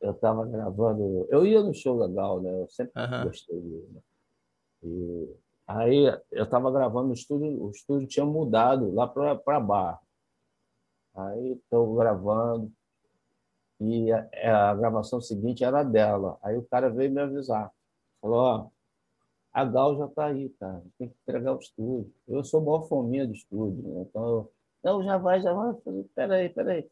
[0.00, 1.26] Eu estava gravando.
[1.30, 2.62] Eu ia no show legal, né?
[2.62, 3.24] Eu sempre uh -huh.
[3.24, 3.88] gostei dele.
[3.92, 4.00] Né?
[4.84, 10.00] E aí eu estava gravando no estúdio, o estúdio tinha mudado lá para Barra.
[11.14, 12.72] Aí estou gravando
[13.80, 16.38] e a, a, gravação seguinte era dela.
[16.42, 17.72] Aí o cara veio me avisar.
[18.20, 18.68] Falou, ó,
[19.52, 20.82] a Gal já está aí, cara.
[20.98, 22.12] Tem que entregar o estúdio.
[22.26, 24.02] Eu sou maior fominha do estúdio, né?
[24.08, 25.74] então eu, não, já vai, já vai.
[25.80, 26.90] Falei, peraí, peraí.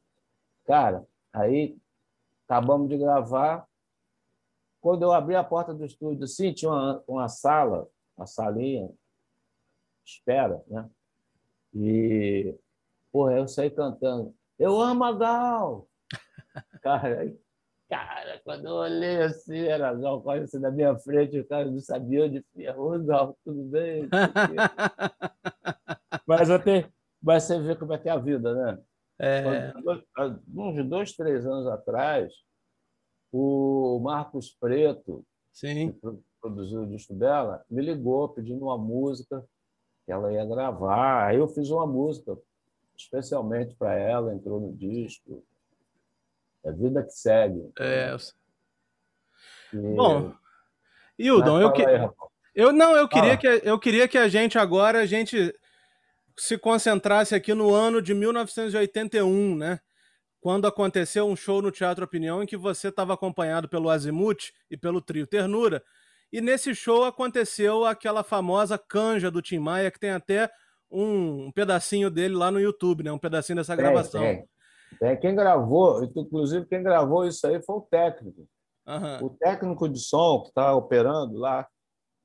[0.64, 1.76] Cara, aí
[2.46, 3.66] acabamos de gravar.
[4.80, 8.88] Quando eu abri a porta do estúdio, assim, tinha uma, uma sala, uma salinha,
[10.04, 10.88] espera, né?
[11.74, 12.54] E
[13.16, 14.34] Porra, eu saí cantando.
[14.58, 15.88] Eu amo a Gal!
[16.82, 17.32] Cara,
[17.88, 22.24] cara, quando eu olhei assim, era Gal assim na minha frente, o cara não sabia
[22.24, 22.78] onde ia.
[22.78, 24.08] Ô, Gal, tudo bem?
[26.26, 26.88] mas, até,
[27.22, 28.82] mas você vê como é que é a vida, né?
[29.18, 29.72] É...
[30.48, 32.32] Uns dois, três anos atrás,
[33.32, 35.92] o Marcos Preto, Sim.
[35.92, 36.00] que
[36.40, 39.44] produziu o disco dela, me ligou pedindo uma música
[40.04, 41.26] que ela ia gravar.
[41.26, 42.36] Aí eu fiz uma música
[42.96, 45.42] especialmente para ela, entrou no disco.
[46.66, 47.70] É vida que segue.
[47.78, 48.16] É.
[49.72, 49.76] E...
[49.76, 50.34] Bom,
[51.16, 51.82] Hildon, eu, que...
[52.54, 55.54] eu não, eu queria, que, eu queria que a gente agora a gente
[56.36, 59.80] se concentrasse aqui no ano de 1981, né?
[60.40, 64.76] Quando aconteceu um show no Teatro Opinião em que você estava acompanhado pelo Azimuth e
[64.76, 65.82] pelo Trio Ternura.
[66.32, 70.50] E nesse show aconteceu aquela famosa canja do Tim Maia, que tem até
[70.90, 73.12] um, um, pedacinho dele lá no YouTube, né?
[73.12, 74.22] Um pedacinho dessa gravação.
[74.22, 74.44] É, é.
[75.20, 78.48] Quem gravou, inclusive quem gravou isso aí foi o técnico.
[78.86, 79.26] Uhum.
[79.26, 81.68] O técnico de som que está operando lá,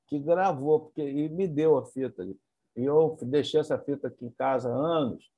[0.08, 2.24] que gravou, porque e me deu a fita.
[2.24, 5.32] E eu deixei essa fita aqui em casa há anos.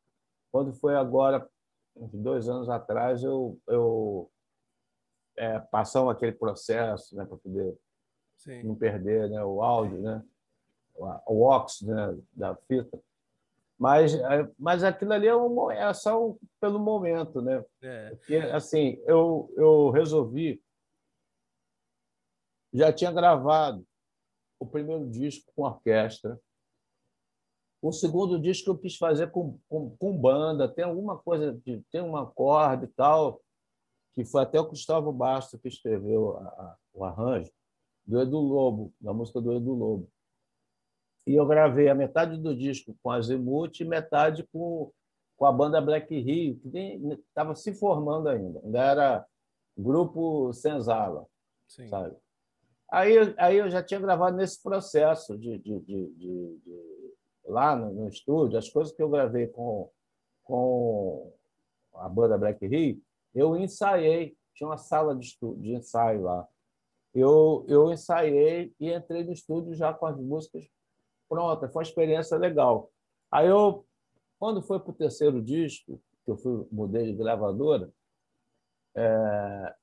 [0.51, 1.47] Quando foi agora,
[1.95, 4.29] uns dois anos atrás, eu, eu
[5.37, 7.77] é, passamos aquele processo né, para poder
[8.37, 8.63] Sim.
[8.63, 10.23] não perder né, o áudio, né,
[10.95, 12.99] o ox né, da fita.
[13.83, 17.61] Mas, é, mas aquilo ali é, um, é só pelo momento, né?
[17.81, 18.15] É.
[18.15, 20.63] Porque, assim, eu, eu resolvi.
[22.71, 23.85] Já tinha gravado
[24.57, 26.39] o primeiro disco com orquestra.
[27.81, 30.73] O segundo disco eu quis fazer com, com, com banda.
[30.73, 33.41] Tem alguma coisa, de, tem uma corda e tal,
[34.13, 37.51] que foi até o Gustavo Bastos que escreveu a, a, o arranjo,
[38.05, 40.09] do Edu Lobo, da música do Edu Lobo
[41.25, 44.91] e eu gravei a metade do disco com a Azimuth e metade com,
[45.37, 48.59] com a banda Black Rio, que estava se formando ainda.
[48.63, 49.25] Ainda era
[49.77, 51.25] grupo Senzala,
[51.67, 51.87] Sim.
[51.87, 52.15] sabe?
[52.91, 57.13] Aí, aí eu já tinha gravado nesse processo de, de, de, de, de
[57.45, 59.89] lá no, no, estúdio, as coisas que eu gravei com,
[60.43, 61.33] com
[61.95, 63.01] a banda Black Rio,
[63.33, 66.47] eu ensaiei, tinha uma sala de, estúdio, de ensaio lá.
[67.13, 70.67] Eu, eu ensaiei e entrei no estúdio já com as músicas
[71.33, 72.91] Pronto, foi uma experiência legal.
[73.31, 73.83] Aí eu,
[74.37, 77.91] quando foi para o terceiro disco, que eu fui, mudei de gravadora,
[78.95, 79.75] é...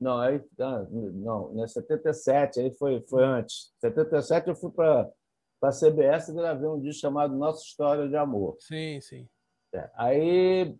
[0.00, 3.72] não, aí, ah, não, não é 77, aí foi, foi antes.
[3.78, 5.08] 77 eu fui para
[5.62, 8.56] a CBS e gravei um disco chamado Nossa História de Amor.
[8.58, 9.28] Sim, sim.
[9.72, 10.76] É, aí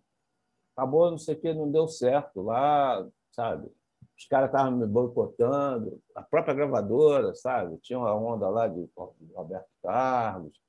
[0.75, 3.71] acabou, não sei o que, não deu certo lá, sabe?
[4.19, 7.77] Os caras estavam me boicotando, a própria gravadora, sabe?
[7.77, 8.85] Tinha uma onda lá de
[9.33, 10.61] Roberto Carlos,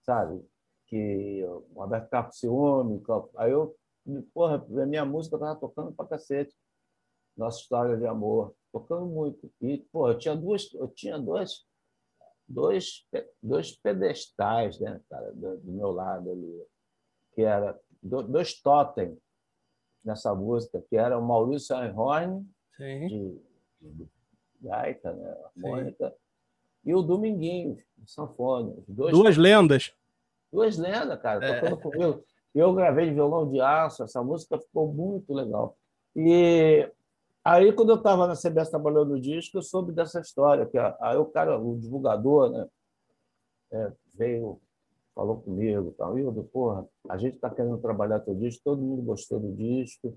[0.00, 0.42] sabe?
[0.86, 3.02] Que o Roberto Carlos ciúme.
[3.36, 3.76] Aí eu,
[4.32, 6.56] porra, a minha música estava tocando pra cacete.
[7.36, 9.52] Nossa história de amor, tocando muito.
[9.60, 11.66] E, pô, eu tinha duas, eu tinha dois,
[12.48, 13.06] dois,
[13.42, 16.66] dois pedestais, né, cara, do, do meu lado ali,
[17.34, 19.16] que era dois totem
[20.02, 22.48] nessa música, que era o Maurício Einhorn,
[22.78, 23.40] de,
[23.80, 24.08] de
[24.60, 26.16] gaita, né, harmônica, Sim.
[26.90, 28.82] e o Dominguinho, de sanfone.
[28.86, 29.92] Dois, Duas lendas.
[30.52, 31.60] Duas lendas, cara, é.
[31.60, 32.24] tocando comigo.
[32.54, 35.76] Eu gravei de violão de aço, essa música ficou muito legal.
[36.16, 36.90] E
[37.44, 41.16] aí, quando eu estava na CBS trabalhando no disco, eu soube dessa história, que aí
[41.16, 42.66] o cara, o divulgador, né,
[43.70, 44.60] é, veio
[45.18, 49.40] falou comigo, tal, Hildo, porra, a gente está querendo trabalhar teu disco, todo mundo gostou
[49.40, 50.16] do disco,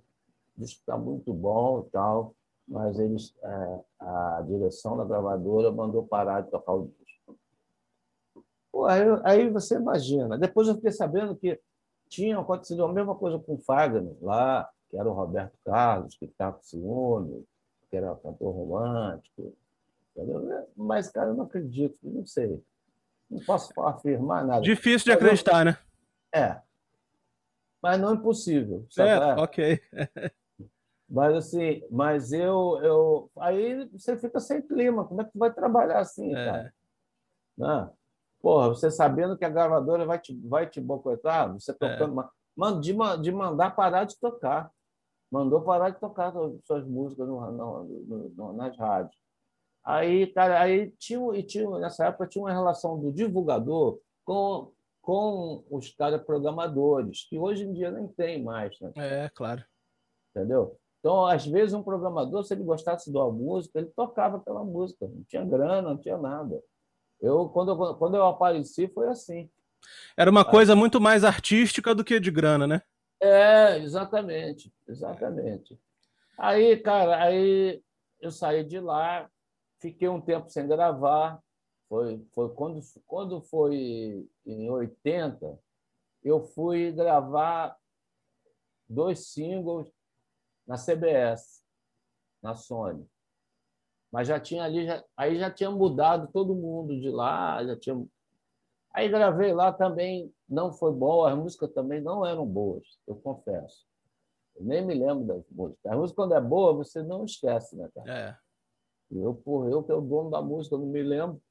[0.55, 2.35] o disco está muito bom e tal,
[2.67, 7.37] mas eles, é, a direção da gravadora mandou parar de tocar o disco.
[8.71, 10.37] Pô, aí, aí, você imagina.
[10.37, 11.59] Depois eu fiquei sabendo que
[12.07, 16.25] tinha acontecido a mesma coisa com o Fagner, lá, que era o Roberto Carlos, que
[16.25, 17.45] estava com ciúme,
[17.89, 19.53] que era cantor romântico.
[20.15, 20.67] Entendeu?
[20.75, 22.61] Mas, cara, eu não acredito, não sei.
[23.29, 24.61] Não posso afirmar nada.
[24.61, 25.77] Difícil de acreditar, né?
[26.33, 26.59] É.
[27.81, 28.85] Mas não impossível.
[28.89, 29.09] Sabe?
[29.09, 29.81] É, ok.
[31.11, 33.31] mas assim, mas eu, eu.
[33.37, 35.05] Aí você fica sem clima.
[35.05, 36.45] Como é que tu vai trabalhar assim, é.
[36.45, 36.73] cara?
[37.57, 37.89] Né?
[38.41, 41.73] Porra, você sabendo que a gravadora vai te, vai te boicotar, você é.
[41.73, 42.21] tocando.
[42.21, 42.29] É.
[42.55, 44.71] Mano, de, de mandar parar de tocar.
[45.29, 46.33] Mandou parar de tocar
[46.65, 49.15] suas músicas no, no, no, nas rádios.
[49.83, 54.71] Aí, cara, aí tinha, e tinha, nessa época tinha uma relação do divulgador com,
[55.01, 58.77] com os caras programadores, que hoje em dia nem tem mais.
[58.81, 58.91] Né?
[58.97, 59.63] É, claro.
[60.35, 60.77] Entendeu?
[61.01, 65.07] Então, às vezes, um programador, se ele gostasse de uma música, ele tocava aquela música.
[65.07, 66.63] Não tinha grana, não tinha nada.
[67.19, 69.49] Eu, quando, eu, quando eu apareci, foi assim.
[70.15, 72.81] Era uma coisa muito mais artística do que de grana, né?
[73.19, 74.71] É, exatamente.
[74.87, 75.77] Exatamente.
[76.37, 77.81] Aí, cara, aí
[78.21, 79.27] eu saí de lá,
[79.81, 81.41] Fiquei um tempo sem gravar.
[81.89, 85.59] Foi, foi quando, quando foi em 80,
[86.23, 87.75] eu fui gravar
[88.87, 89.91] dois singles
[90.67, 91.63] na CBS,
[92.41, 93.07] na Sony.
[94.11, 98.05] Mas já tinha ali, já, aí já tinha mudado todo mundo de lá, já tinha.
[98.93, 103.85] Aí gravei lá também, não foi bom, as músicas também não eram boas, eu confesso.
[104.55, 105.91] Eu nem me lembro das músicas.
[105.91, 108.11] A música, quando é boa, você não esquece, né, cara?
[108.11, 108.37] É.
[109.09, 111.41] Eu, porra, eu que é o dono da música, não me lembro.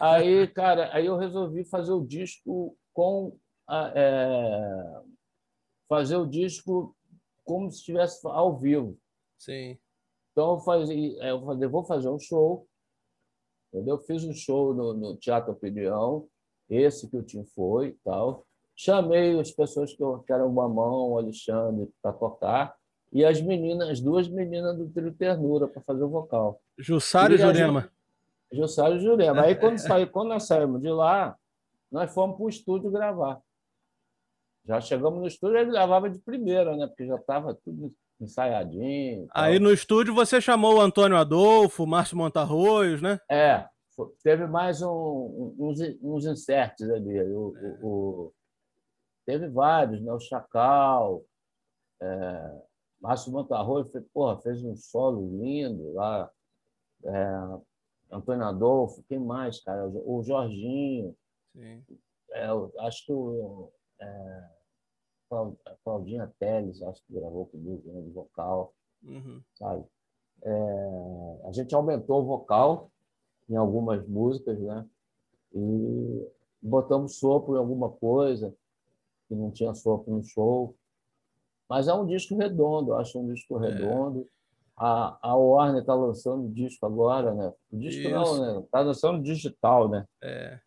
[0.00, 3.36] Aí, cara, aí eu resolvi fazer o disco com.
[3.70, 5.02] É,
[5.88, 6.96] fazer o disco
[7.48, 8.98] como se estivesse ao vivo.
[9.38, 9.78] Sim.
[10.32, 12.68] Então eu, fazia, é, eu falei, vou fazer um show.
[13.72, 13.96] Entendeu?
[13.96, 16.28] Eu fiz um show no, no Teatro Opinião,
[16.68, 18.46] esse que o Tim foi e tal.
[18.76, 22.76] Chamei as pessoas que, eu, que eram o Mamão, o Alexandre, para tocar
[23.10, 26.60] e as meninas, as duas meninas do Trio Ternura para fazer o vocal.
[26.76, 27.90] Jussara e Jurema.
[28.52, 29.42] Jussara e Jurema.
[29.42, 31.34] Aí quando, saí, quando nós saímos de lá,
[31.90, 33.40] nós fomos para o estúdio gravar.
[34.68, 36.86] Já chegamos no estúdio, ele gravava de primeira, né?
[36.86, 39.26] Porque já estava tudo ensaiadinho.
[39.32, 43.18] Aí no estúdio você chamou o Antônio Adolfo, o Márcio Montarroios, né?
[43.30, 43.66] É,
[44.22, 47.18] teve mais um, uns, uns inserts ali.
[47.18, 47.78] O, é.
[47.80, 48.32] o, o,
[49.24, 50.12] teve vários, né?
[50.12, 51.24] O Chacal,
[52.02, 52.62] é,
[53.00, 56.30] Márcio Montarroio fez, porra, fez um solo lindo lá.
[57.06, 57.58] É,
[58.12, 59.88] Antônio Adolfo, quem mais, cara?
[59.88, 61.16] O Jorginho.
[61.56, 61.82] Sim.
[62.32, 62.48] É,
[62.80, 64.57] acho que o é,
[65.84, 68.72] Claudinha Teles, acho que gravou comigo né, de vocal.
[69.02, 69.40] Uhum.
[69.54, 69.84] Sabe?
[70.42, 72.90] É, a gente aumentou o vocal
[73.48, 74.86] em algumas músicas, né?
[75.54, 76.28] E
[76.60, 78.54] botamos sopro em alguma coisa
[79.28, 80.74] que não tinha sopro no show.
[81.68, 83.68] Mas é um disco redondo, acho um disco é.
[83.68, 84.22] redondo.
[84.22, 84.38] É.
[84.80, 87.52] A, a Warner está lançando disco agora, né?
[87.70, 88.10] O disco Isso.
[88.10, 88.60] não, né?
[88.60, 90.06] Está lançando digital, né?
[90.22, 90.60] É.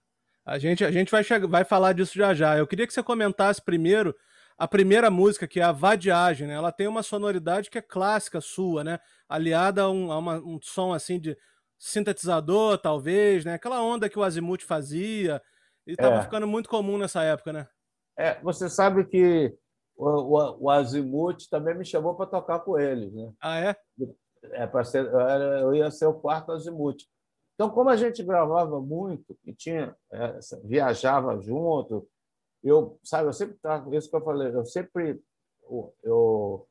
[0.46, 2.58] A gente, a gente vai, chegar, vai falar disso já já.
[2.58, 4.14] Eu queria que você comentasse primeiro
[4.62, 6.54] a primeira música, que é a Vadiagem, né?
[6.54, 9.00] Ela tem uma sonoridade que é clássica sua, né?
[9.28, 11.36] Aliada a um, a uma, um som assim de
[11.80, 13.56] sintetizador, talvez, né?
[13.56, 15.42] Aquela onda que o Azimuth fazia.
[15.88, 16.22] E estava é.
[16.22, 17.68] ficando muito comum nessa época, né?
[18.16, 19.52] É, você sabe que
[19.96, 23.12] o, o, Azimuth também me chamou para tocar com eles.
[23.12, 23.34] Né?
[23.42, 23.76] Ah, é?
[24.52, 25.12] é para ser,
[25.60, 27.00] eu ia ser o quarto Azimuth.
[27.56, 32.08] Então, como a gente gravava muito e tinha, é, viajava junto,
[32.64, 33.58] eu, sabe, eu sempre
[33.98, 35.22] isso que eu falei, eu sempre
[36.04, 36.68] eu,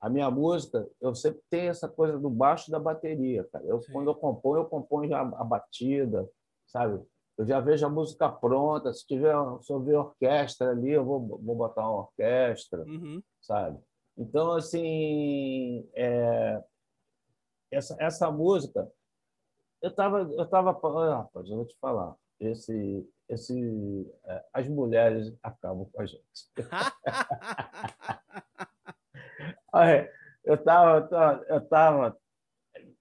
[0.00, 3.64] a minha música, eu sempre tenho essa coisa do baixo da bateria, cara.
[3.64, 6.28] Eu, quando eu componho, eu componho já a batida,
[6.66, 7.00] sabe?
[7.38, 8.92] Eu já vejo a música pronta.
[8.92, 13.22] Se tiver, se eu ver orquestra ali, eu vou, vou botar uma orquestra, uhum.
[13.40, 13.78] sabe?
[14.18, 16.62] Então, assim, é,
[17.70, 18.90] essa, essa música,
[19.80, 25.88] eu estava, eu tava, rapaz, eu vou te falar, esse, esse, é, as mulheres acabam
[25.90, 26.22] com a gente.
[30.44, 32.16] eu estava, eu estava,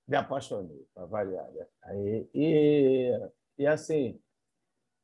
[0.07, 1.51] me apaixonei, para variar.
[1.51, 1.67] Né?
[1.83, 3.11] Aí, e,
[3.57, 4.17] e assim,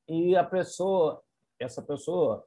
[0.07, 1.21] e a pessoa,
[1.59, 2.45] essa pessoa,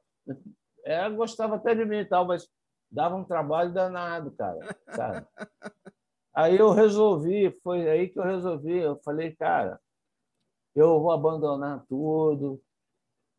[0.83, 2.49] ela gostava até de mim e tal, mas
[2.91, 5.27] dava um trabalho danado, cara, sabe?
[6.33, 9.79] Aí eu resolvi, foi aí que eu resolvi, eu falei, cara,
[10.75, 12.61] eu vou abandonar tudo,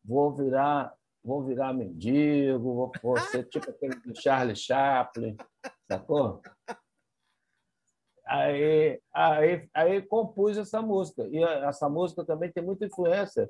[0.03, 0.93] vou virar,
[1.23, 5.37] vou virar mendigo, vou, vou ser tipo aquele do Charlie Chaplin,
[5.89, 6.41] sacou?
[8.25, 11.27] Aí, aí, aí compus essa música.
[11.27, 13.49] E essa música também tem muita influência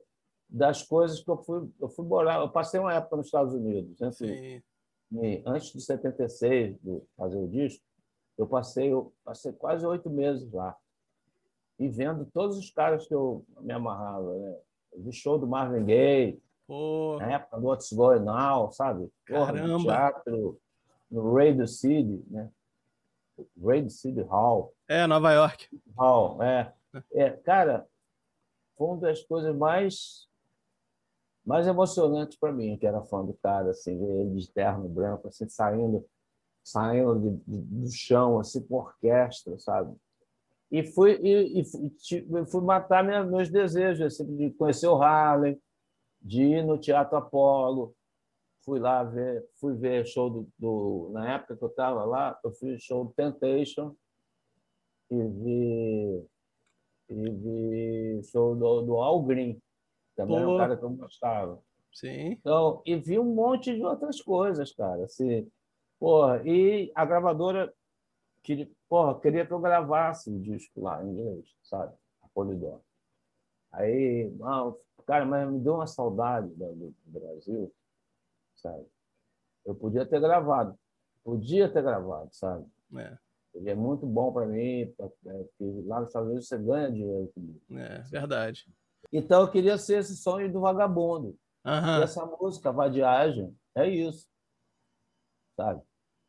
[0.50, 2.40] das coisas que eu fui, eu fui morar.
[2.40, 4.02] Eu passei uma época nos Estados Unidos.
[4.02, 4.62] Assim,
[5.46, 7.84] antes de 76, de fazer o disco,
[8.38, 10.76] eu passei, eu passei quase oito meses lá.
[11.80, 14.38] E vendo todos os caras que eu me amarrava.
[14.38, 14.58] Né?
[14.98, 17.18] Vi show do Marvin Gaye, Pô.
[17.20, 19.10] na época do What's Going Now, sabe?
[19.28, 20.60] Porra, no teatro,
[21.10, 22.50] no Radio City, né?
[23.62, 24.74] Radio City Hall.
[24.88, 25.68] É, Nova York.
[25.98, 26.74] Hall, é.
[27.14, 27.30] é.
[27.32, 27.88] Cara,
[28.78, 30.28] foi uma das coisas mais
[31.46, 35.28] mais emocionante para mim, que era fã do cara, assim, ver ele de terno branco,
[35.28, 36.06] assim, saindo,
[36.64, 39.94] saindo de, de, do chão, assim, com orquestra, sabe?
[40.74, 45.62] E fui, e, e fui matar minha, meus desejos, assim, de conhecer o Harlem,
[46.20, 47.96] de ir no Teatro Apolo,
[48.66, 52.52] fui lá ver, fui ver show do, do na época que eu estava lá, eu
[52.54, 53.96] fui show do Temptation
[55.12, 56.26] e vi,
[57.08, 59.62] e vi show do, do Al Green,
[60.16, 60.42] também Pô.
[60.42, 61.62] é um cara que eu gostava.
[61.94, 62.32] Sim.
[62.32, 65.04] Então, e vi um monte de outras coisas, cara.
[65.04, 65.48] Assim,
[66.00, 67.72] porra, e a gravadora
[68.44, 71.96] que, porra, queria que eu gravasse o disco lá em inglês, sabe?
[72.22, 72.82] A Polydor.
[73.72, 74.78] Aí, não,
[75.08, 77.74] cara, mas me deu uma saudade do, Brasil,
[78.56, 78.86] sabe?
[79.66, 80.78] Eu podia ter gravado,
[81.24, 82.68] podia ter gravado, sabe?
[82.98, 83.18] É.
[83.56, 87.32] Ele é muito bom para mim, porque é, lá nos Estados Unidos você ganha dinheiro
[87.34, 87.62] comigo.
[87.72, 88.68] É, verdade.
[89.12, 91.38] Então eu queria ser esse sonho do vagabundo.
[91.66, 92.00] Uhum.
[92.00, 94.28] E essa música, Vadiagem, é isso.
[95.56, 95.82] Sabe?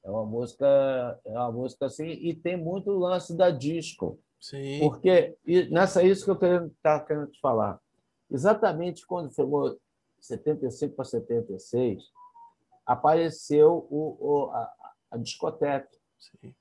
[0.04, 0.66] É uma música,
[1.24, 4.20] é uma música assim, e tem muito lance da disco.
[4.38, 4.78] Sim.
[4.80, 5.34] Porque
[5.70, 7.80] nessa isso que eu quero tá querendo te falar.
[8.30, 9.78] Exatamente quando chegou
[10.20, 12.02] 75 para 76,
[12.84, 14.72] apareceu o, o a,
[15.12, 15.88] a, discoteca.
[16.18, 16.54] Sim.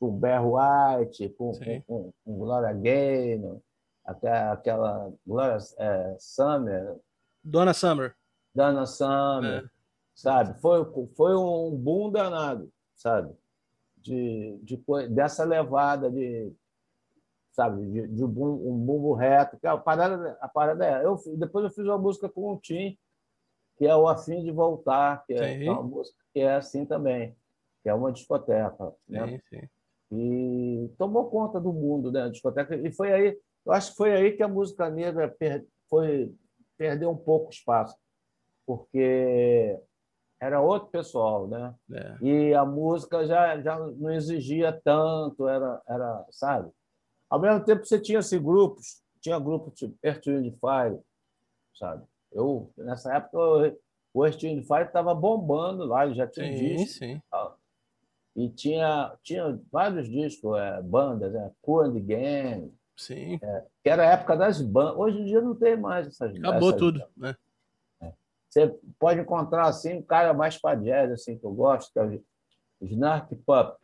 [0.00, 3.60] Com Bear White, com, com, com, com Gloria Gaynor,
[4.04, 6.96] até aquela Gloria é, Summer.
[7.44, 8.16] Dona Summer.
[8.54, 9.70] Dona Summer, é.
[10.20, 10.60] Sabe?
[10.60, 10.84] Foi,
[11.16, 13.34] foi um boom danado, sabe?
[13.96, 16.52] De, de, dessa levada de,
[17.52, 19.58] sabe, de, de um, um bumbo reto.
[19.58, 21.04] Que a parada, a parada é.
[21.04, 22.98] Eu, depois eu fiz uma música com o Tim,
[23.76, 27.34] que é o Afim de Voltar, que é, é uma música que é assim também,
[27.82, 28.92] que é uma discoteca.
[29.08, 29.26] Né?
[29.26, 29.68] Sim, sim.
[30.12, 32.24] E tomou conta do mundo, né?
[32.24, 32.74] A discoteca.
[32.76, 36.34] E foi aí eu acho que foi aí que a música negra per, foi,
[36.76, 37.96] perdeu um pouco espaço,
[38.66, 39.78] porque
[40.40, 41.74] era outro pessoal, né?
[41.92, 42.16] É.
[42.22, 46.70] E a música já, já não exigia tanto, era, era, sabe?
[47.28, 50.98] Ao mesmo tempo você tinha assim, grupos, tinha grupos tipo Earth, Wind Fire,
[51.78, 52.04] sabe?
[52.32, 53.76] Eu, nessa época,
[54.14, 56.98] o Earth, Wind Fire estava bombando lá, ele já tinha sim, disco.
[56.98, 57.22] Sim.
[58.34, 61.50] E tinha, tinha vários discos, é, bandas, né?
[61.60, 63.38] Cool and Gang, Sim.
[63.42, 64.96] É, que era a época das bandas.
[64.98, 67.34] Hoje em dia não tem mais essas Acabou essas tudo, né?
[68.50, 72.02] Você pode encontrar assim um cara mais para jazz, assim, que eu gosto, que é
[72.02, 73.76] o Snark Pup.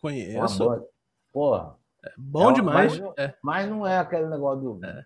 [0.00, 0.88] Conheço.
[1.32, 1.76] Porra.
[2.02, 2.98] É bom é demais.
[2.98, 3.34] Mas, é.
[3.42, 5.04] mas não é aquele negócio do, é.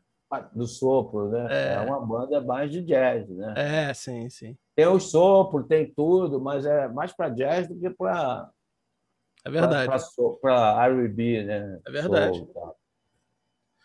[0.52, 1.48] do sopro, né?
[1.50, 1.74] É.
[1.74, 1.80] é.
[1.80, 3.54] uma banda mais de jazz, né?
[3.56, 4.56] É, sim, sim.
[4.74, 8.48] Tem o sopro, tem tudo, mas é mais para jazz do que para.
[9.44, 9.90] É verdade.
[10.40, 11.80] Para R&B, né?
[11.86, 12.38] É verdade.
[12.38, 12.76] Soul,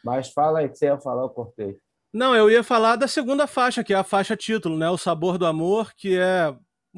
[0.04, 1.80] mas fala aí que você ia falar, eu cortei.
[2.14, 4.88] Não, eu ia falar da segunda faixa, que é a faixa título, né?
[4.88, 6.56] O Sabor do Amor, que é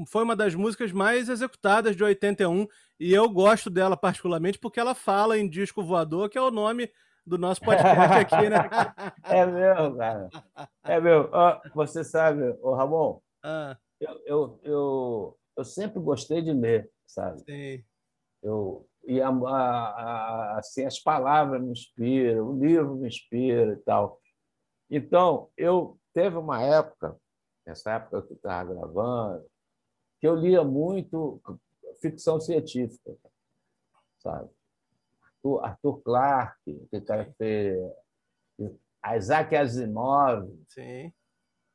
[0.09, 2.67] foi uma das músicas mais executadas de 81
[2.99, 6.91] e eu gosto dela particularmente porque ela fala em disco voador, que é o nome
[7.25, 8.57] do nosso podcast aqui, né?
[9.23, 10.29] é meu, cara.
[10.83, 11.31] É meu.
[11.73, 13.77] Você sabe, ô Ramon, ah.
[14.01, 17.39] eu, eu, eu, eu sempre gostei de ler, sabe?
[17.39, 17.83] Sim.
[18.43, 23.77] Eu, e a, a, a, assim, as palavras me inspiram, o livro me inspira e
[23.77, 24.19] tal.
[24.89, 27.19] Então, eu teve uma época,
[27.65, 29.45] nessa época que eu estava gravando,
[30.19, 31.41] que eu lia muito
[32.01, 33.15] ficção científica,
[34.19, 34.49] sabe?
[35.61, 37.77] Arthur, Clarke, que cara fez
[39.15, 41.13] Isaac Asimov, Sim.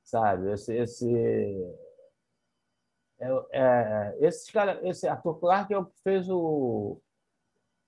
[0.02, 0.50] sabe?
[0.52, 1.08] Esse, esse
[3.20, 7.00] é, é, esse cara, esse Arthur Clarke é o que fez o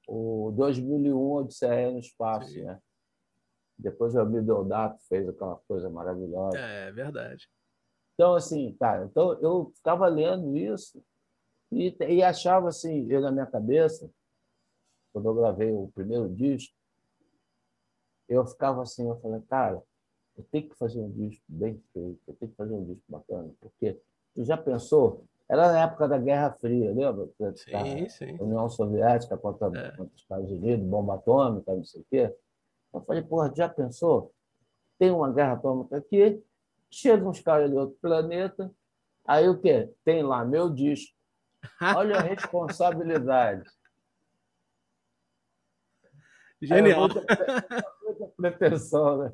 [0.06, 2.64] o 2001 Odisseia no espaço, Sim.
[2.64, 2.80] né?
[3.78, 6.58] Depois o Abel Deodato fez aquela coisa maravilhosa.
[6.58, 7.48] É, é verdade.
[8.14, 11.02] Então, assim, cara, então eu ficava lendo isso
[11.70, 14.10] e, e achava assim, eu na minha cabeça,
[15.12, 16.74] quando eu gravei o primeiro disco,
[18.28, 19.82] eu ficava assim, eu falei, cara,
[20.36, 23.50] eu tenho que fazer um disco bem feito, eu tenho que fazer um disco bacana,
[23.60, 23.98] porque
[24.34, 25.24] tu já pensou?
[25.48, 27.28] Era na época da Guerra Fria, lembra?
[27.56, 28.38] Sim, sim.
[28.40, 29.90] União Soviética contra, é.
[29.90, 32.34] contra, os Estados Unidos, bomba atômica, não sei o quê.
[32.92, 34.32] Eu falei, porra, já pensou?
[34.98, 36.42] Tem uma guerra atômica aqui,
[36.90, 38.70] chegam uns caras de outro planeta,
[39.26, 39.90] aí o quê?
[40.04, 41.16] Tem lá meu disco.
[41.96, 43.68] Olha a responsabilidade.
[46.60, 47.08] Genial.
[47.08, 49.32] É pretensão, né?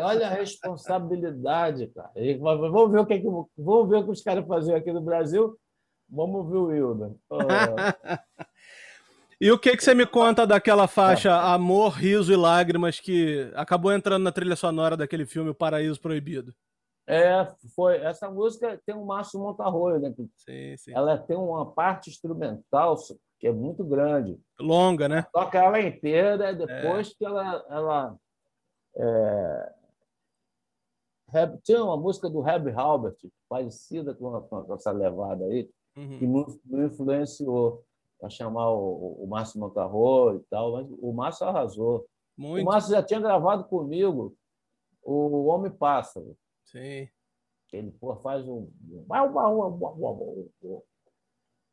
[0.00, 2.12] Olha a responsabilidade, cara.
[2.16, 4.92] E, vamos ver o que, é que vamos ver o que os caras faziam aqui
[4.92, 5.58] no Brasil.
[6.08, 7.14] Vamos ver o Wilda.
[7.30, 7.38] Oh.
[9.42, 11.32] E o que, que você me conta daquela faixa é.
[11.32, 16.54] Amor, Riso e Lágrimas que acabou entrando na trilha sonora daquele filme O Paraíso Proibido?
[17.08, 17.96] É, foi.
[17.96, 20.14] Essa música tem um Márcio Montarroio, né?
[20.36, 20.92] Sim, sim.
[20.94, 22.96] Ela tem uma parte instrumental
[23.40, 24.38] que é muito grande.
[24.60, 25.26] Longa, né?
[25.32, 27.14] Toca ela inteira depois é.
[27.18, 28.16] que ela, ela
[28.94, 29.72] é...
[31.64, 33.16] Tinha uma música do Reb Halbert,
[33.48, 36.18] parecida com, com essa levada aí, uhum.
[36.18, 37.84] que me, influenciou
[38.22, 42.06] para chamar o, o Márcio Montarro e tal, mas o Márcio arrasou.
[42.38, 42.62] Muito.
[42.62, 44.36] O Márcio já tinha gravado comigo
[45.02, 46.38] o Homem Pássaro.
[46.64, 47.08] Sim.
[47.72, 48.70] Ele pô, faz um.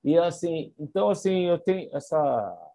[0.03, 2.65] E assim, então assim, eu tenho essa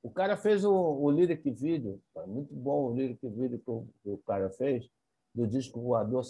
[0.00, 4.10] o cara fez o, o lyric video, muito bom o lyric video que o, que
[4.10, 4.88] o cara fez,
[5.34, 6.22] do disco voador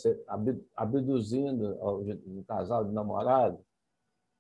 [0.75, 1.79] abduzindo
[2.27, 3.63] um casal de namorado.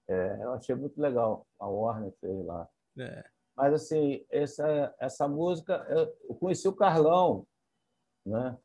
[0.08, 1.46] É, eu achei muito legal.
[1.58, 2.68] A Warner fez lá.
[2.98, 3.24] É.
[3.56, 5.86] Mas, assim, essa, essa música,
[6.28, 7.46] eu conheci o Carlão,
[8.24, 8.56] né?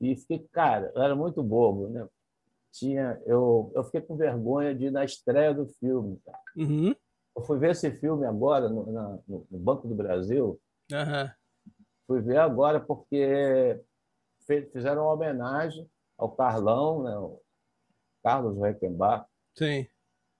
[0.00, 2.06] E fiquei, cara, eu era muito bobo, né?
[2.72, 6.20] Tinha, eu, eu fiquei com vergonha de ir na estreia do filme.
[6.24, 6.38] Cara.
[6.56, 6.94] Uhum.
[7.34, 10.60] Eu fui ver esse filme agora no, na, no Banco do Brasil.
[10.92, 11.30] Uhum.
[12.06, 13.82] Fui ver agora porque
[14.72, 17.16] fizeram uma homenagem ao Carlão, né?
[17.18, 17.40] o
[18.22, 19.26] Carlos Reichenbach.
[19.56, 19.86] Sim.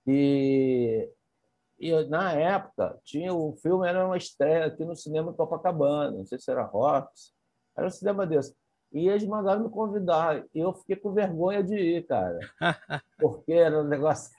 [0.07, 1.11] E,
[1.79, 6.39] e na época tinha o filme era uma estreia aqui no cinema Copacabana, não sei
[6.39, 7.33] se era Rocks,
[7.77, 8.55] era um cinema desse.
[8.93, 10.45] E eles mandaram me convidar.
[10.55, 12.39] E eu fiquei com vergonha de ir, cara.
[13.19, 14.31] Porque era um negócio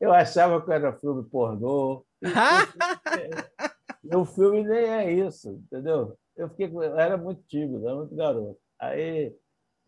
[0.00, 2.04] eu achava que era filme pornô.
[4.14, 6.18] o filme nem é isso, entendeu?
[6.36, 8.60] Eu, fiquei, eu era muito tímido, era muito garoto.
[8.78, 9.34] Aí,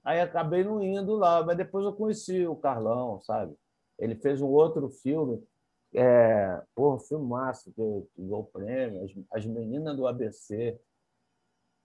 [0.02, 3.54] aí acabei não indo lá, mas depois eu conheci o Carlão, sabe?
[3.98, 5.42] Ele fez um outro filme,
[5.94, 10.78] é, porra, filme massa, que ganhou prêmio, as, as Meninas do ABC.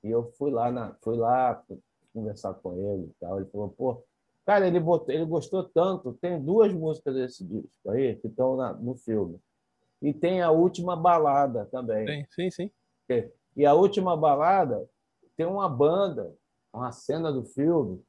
[0.03, 1.63] E eu fui lá, na, fui lá
[2.13, 3.39] conversar com ele e tal.
[3.39, 4.03] Ele falou, pô,
[4.45, 6.13] Cara, ele, botou, ele gostou tanto.
[6.13, 9.39] Tem duas músicas desse disco aí que estão no filme.
[10.01, 12.05] E tem a última balada também.
[12.07, 12.71] Sim, sim, sim.
[13.55, 14.85] E a última balada
[15.37, 16.35] tem uma banda,
[16.73, 18.03] uma cena do filme,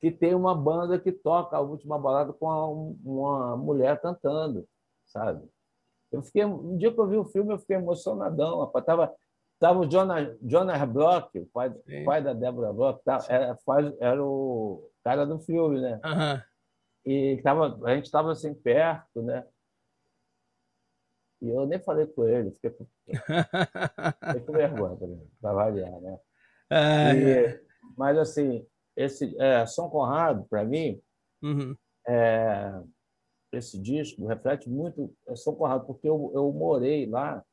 [0.00, 4.66] que tem uma banda que toca a última balada com uma mulher cantando,
[5.06, 5.48] sabe?
[6.12, 8.60] Eu fiquei, um dia que eu vi o filme, eu fiquei emocionadão.
[8.60, 8.84] Rapaz.
[8.84, 9.14] Tava,
[9.58, 11.74] tava o Jonas, Jonas Bloch, o pai,
[12.04, 13.58] pai da Débora Bloch, tá, era,
[14.00, 16.00] era o cara do filme, né?
[16.04, 16.42] Uhum.
[17.04, 19.46] E tava, a gente estava assim perto, né?
[21.40, 22.70] E eu nem falei com ele, fiquei,
[24.26, 24.96] fiquei com vergonha
[25.40, 26.18] para variar, né?
[26.70, 27.60] É, e, é.
[27.96, 28.66] Mas assim,
[28.96, 31.00] esse é, São Conrado, para mim,
[31.42, 31.76] uhum.
[32.06, 32.80] é,
[33.52, 37.44] esse disco reflete muito é, São Conrado, porque eu, eu morei lá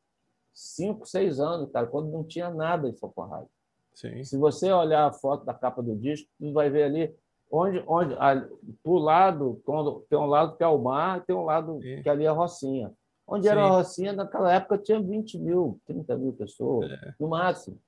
[0.54, 3.48] cinco, seis anos, cara, quando não tinha nada em São Conrado.
[3.94, 4.24] Sim.
[4.24, 7.16] Se você olhar a foto da capa do disco, você vai ver ali
[7.52, 9.62] onde, onde para lado,
[10.10, 12.02] tem um lado que é o mar, tem um lado Sim.
[12.02, 12.92] que ali é a Rocinha.
[13.28, 13.50] Onde Sim.
[13.50, 17.14] era a Rocinha, naquela época tinha 20 mil, 30 mil pessoas, é.
[17.20, 17.80] no máximo.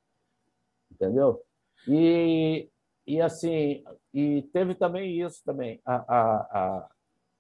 [0.92, 1.42] Entendeu?
[1.88, 2.70] E,
[3.06, 3.84] e assim,
[4.14, 5.80] e teve também isso também.
[5.86, 6.90] A, a, a,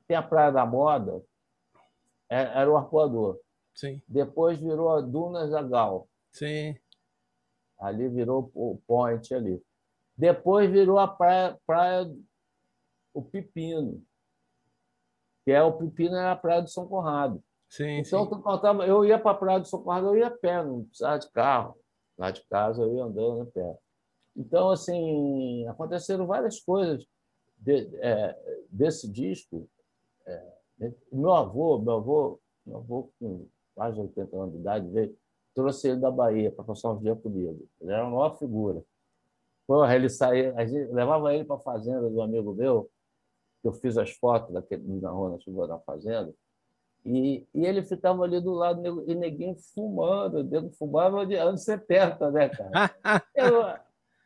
[0.08, 1.24] tem a Praia da Moda,
[2.30, 3.40] era, era o arpoador.
[3.74, 4.02] Sim.
[4.08, 6.08] Depois virou a Duna Zagal.
[6.32, 6.76] Sim.
[7.80, 9.62] Ali virou o point ali.
[10.18, 12.10] Depois virou a praia, praia
[13.14, 14.02] o Pepino,
[15.44, 17.44] que é o Pepino era a praia de São Conrado.
[17.70, 18.42] Sim, então, sim.
[18.66, 21.20] Eu, eu ia para a praia de São Conrado, eu ia a pé, não precisava
[21.20, 21.78] de carro.
[22.18, 23.78] Lá de casa eu ia andando a pé.
[24.36, 27.06] Então, assim, aconteceram várias coisas
[27.58, 29.68] de, é, desse disco.
[30.26, 30.54] É,
[31.12, 35.18] meu avô, meu avô, meu avô com quase 80 anos de idade, veio,
[35.54, 37.68] trouxe ele da Bahia para passar uns dias comigo.
[37.80, 38.84] Ele era uma maior figura.
[39.68, 42.90] Porra, ele saía, gente levava ele para a fazenda do amigo meu,
[43.62, 46.34] que eu fiz as fotos daquele, na rua na fazenda,
[47.04, 52.32] e, e ele ficava ali do lado, e neguinho fumando, nego fumava de anos 70,
[52.32, 52.96] né, cara?
[53.36, 53.64] Eu,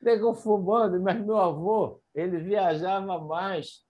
[0.01, 3.83] nego fumando, mas meu avô, ele viajava mais.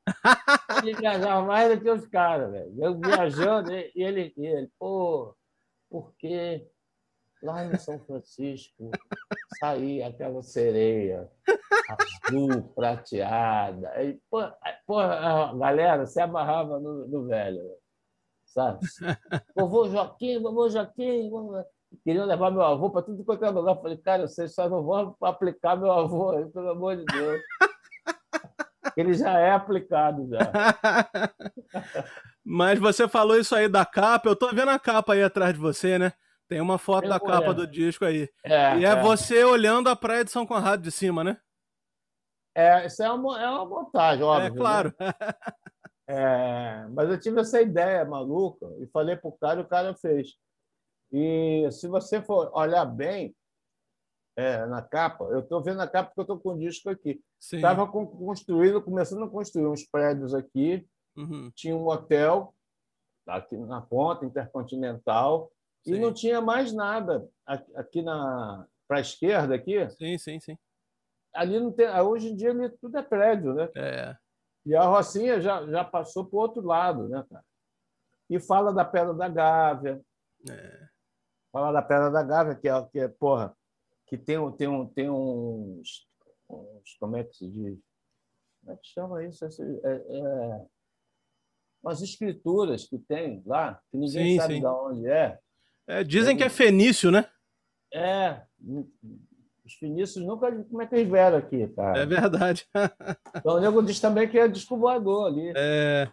[0.81, 2.73] Ele viajava mais do que os caras, velho.
[2.77, 5.35] Eu viajando, e ele, e ele, pô,
[5.89, 6.67] porque
[7.41, 8.91] lá em São Francisco
[9.59, 11.29] saía aquela sereia
[12.27, 13.89] azul, prateada.
[13.91, 14.39] Aí, pô,
[14.85, 17.61] pô, a galera se amarrava no, no velho,
[18.45, 18.79] sabe?
[19.55, 21.29] Vovô Joaquim, vovô Joaquim.
[21.29, 21.63] Vovô...
[22.03, 23.75] Queriam levar meu avô para tudo quanto é lugar.
[23.75, 27.41] Eu falei, cara, vocês só não vão aplicar meu avô, aí, pelo amor de Deus.
[28.97, 30.39] Ele já é aplicado já.
[32.43, 35.59] Mas você falou isso aí da capa, eu tô vendo a capa aí atrás de
[35.59, 36.13] você, né?
[36.47, 38.27] Tem uma foto eu da capa do disco aí.
[38.43, 41.37] É, e é, é, você olhando a praia de São Conrado de cima, né?
[42.55, 44.47] É, isso é uma, é uma montagem, óbvio.
[44.47, 44.93] É, claro.
[44.99, 45.13] Né?
[46.11, 50.29] É, mas eu tive essa ideia maluca e falei pro cara e o cara fez.
[51.11, 53.35] E se você for olhar bem
[54.35, 57.21] é, na capa, eu estou vendo a capa porque eu estou com o disco aqui.
[57.39, 60.87] Estava construindo, começando a construir uns prédios aqui,
[61.17, 61.51] uhum.
[61.55, 62.53] tinha um hotel
[63.27, 65.51] aqui na ponta, Intercontinental,
[65.83, 65.95] sim.
[65.95, 67.27] e não tinha mais nada
[67.75, 69.87] aqui na para a esquerda aqui.
[69.91, 70.57] Sim, sim, sim.
[71.33, 73.69] Ali não tem, hoje em dia ali tudo é prédio, né?
[73.75, 74.17] É.
[74.65, 77.45] E a Rocinha já, já passou para o outro lado, né, cara?
[78.29, 80.01] E fala da Pedra da Gávea.
[80.49, 80.88] É.
[81.51, 83.55] Fala da Pedra da Gávea, que é, que é porra,
[84.05, 86.07] que tem, tem, um, tem uns,
[86.49, 86.95] uns.
[86.99, 87.79] Como é que se diz?
[88.61, 89.45] Como é que chama isso?
[89.45, 89.49] É,
[89.91, 90.65] é,
[91.83, 94.59] umas escrituras que tem lá, que ninguém sim, sabe sim.
[94.59, 95.39] de onde é.
[95.87, 97.25] é dizem que é fenício, né?
[97.91, 98.41] É.
[99.65, 100.51] Os fenícios nunca.
[100.65, 101.99] Como é que eles vieram aqui, cara?
[101.99, 102.67] É verdade.
[103.35, 105.53] então o nego diz também que é disco voador ali.
[105.55, 106.11] É.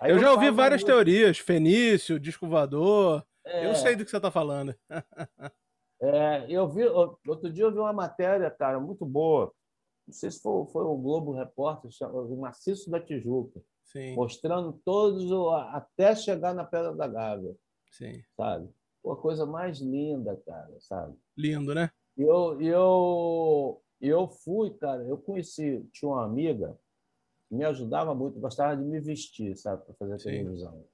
[0.00, 1.38] Aí eu já ouvi várias teorias.
[1.38, 3.24] Fenício, disco voador.
[3.44, 3.66] É.
[3.66, 4.74] Eu sei do que você está falando.
[6.00, 9.52] é, eu vi, outro dia eu vi uma matéria, cara, muito boa.
[10.06, 13.60] Não sei se foi, foi o Globo Repórter, o Maciço da Tijuca.
[13.84, 14.14] Sim.
[14.14, 15.30] Mostrando todos,
[15.72, 17.54] até chegar na Pedra da Gávea.
[17.90, 18.22] Sim.
[18.36, 18.68] Sabe?
[19.02, 21.16] Pô, a coisa mais linda, cara, sabe?
[21.36, 21.90] Lindo, né?
[22.16, 26.78] eu, eu, eu fui, cara, eu conheci, tinha uma amiga
[27.48, 30.84] que me ajudava muito, gostava de me vestir, sabe, para fazer televisão.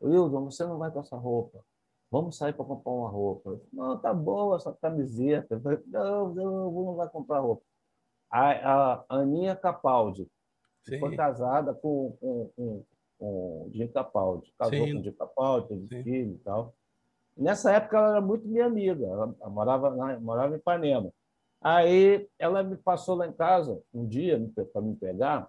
[0.00, 1.64] Wildon, você não vai com essa roupa.
[2.10, 3.60] Vamos sair para comprar uma roupa.
[3.72, 5.60] Não, tá boa essa camiseta.
[5.60, 7.62] Falei, não, não, não vai comprar roupa.
[8.30, 10.26] A, a Aninha Capaldi
[10.82, 11.00] Sim.
[11.00, 12.84] foi casada com, com, com,
[13.18, 13.26] com
[13.66, 14.52] o Jim Capaldi.
[14.58, 14.94] Casou Sim.
[14.94, 16.74] com o Jim Capaldi, teve filho e tal.
[17.36, 21.12] Nessa época, ela era muito minha amiga, ela morava, morava em Ipanema.
[21.60, 24.40] Aí ela me passou lá em casa um dia
[24.72, 25.48] para me pegar,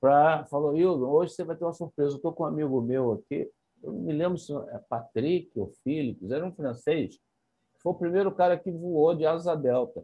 [0.00, 2.12] pra, falou: Hildo, hoje você vai ter uma surpresa.
[2.12, 3.50] Eu estou com um amigo meu aqui,
[3.84, 7.18] eu me lembro se é Patrick ou Philips, era um francês,
[7.78, 10.02] foi o primeiro cara que voou de asa delta.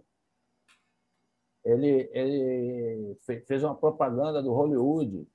[1.64, 3.16] Ele, ele
[3.46, 5.26] fez uma propaganda do Hollywood,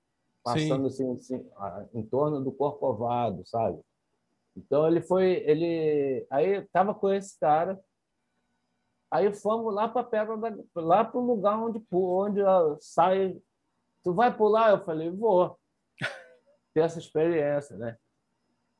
[0.43, 1.49] passando assim, assim,
[1.93, 3.79] em torno do Corcovado, sabe?
[4.55, 7.79] Então ele foi, ele aí estava com esse cara.
[9.11, 12.41] Aí fomos lá para pedra da, lá para o lugar onde onde
[12.79, 13.39] sai.
[14.03, 14.71] Tu vai pular?
[14.71, 15.59] Eu falei, vou.
[16.73, 17.97] Ter essa experiência, né?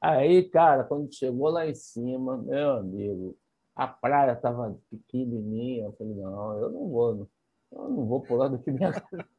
[0.10, 3.38] Aí, cara, quando chegou lá em cima, meu amigo,
[3.76, 5.86] a praia estava pequenininha.
[5.86, 7.28] Eu falei, não, eu não vou, não.
[7.72, 8.92] eu não vou pular do que minha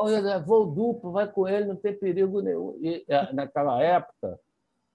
[0.00, 2.78] Olha, voo duplo, vai com ele, não tem perigo nenhum.
[2.80, 4.38] E naquela época,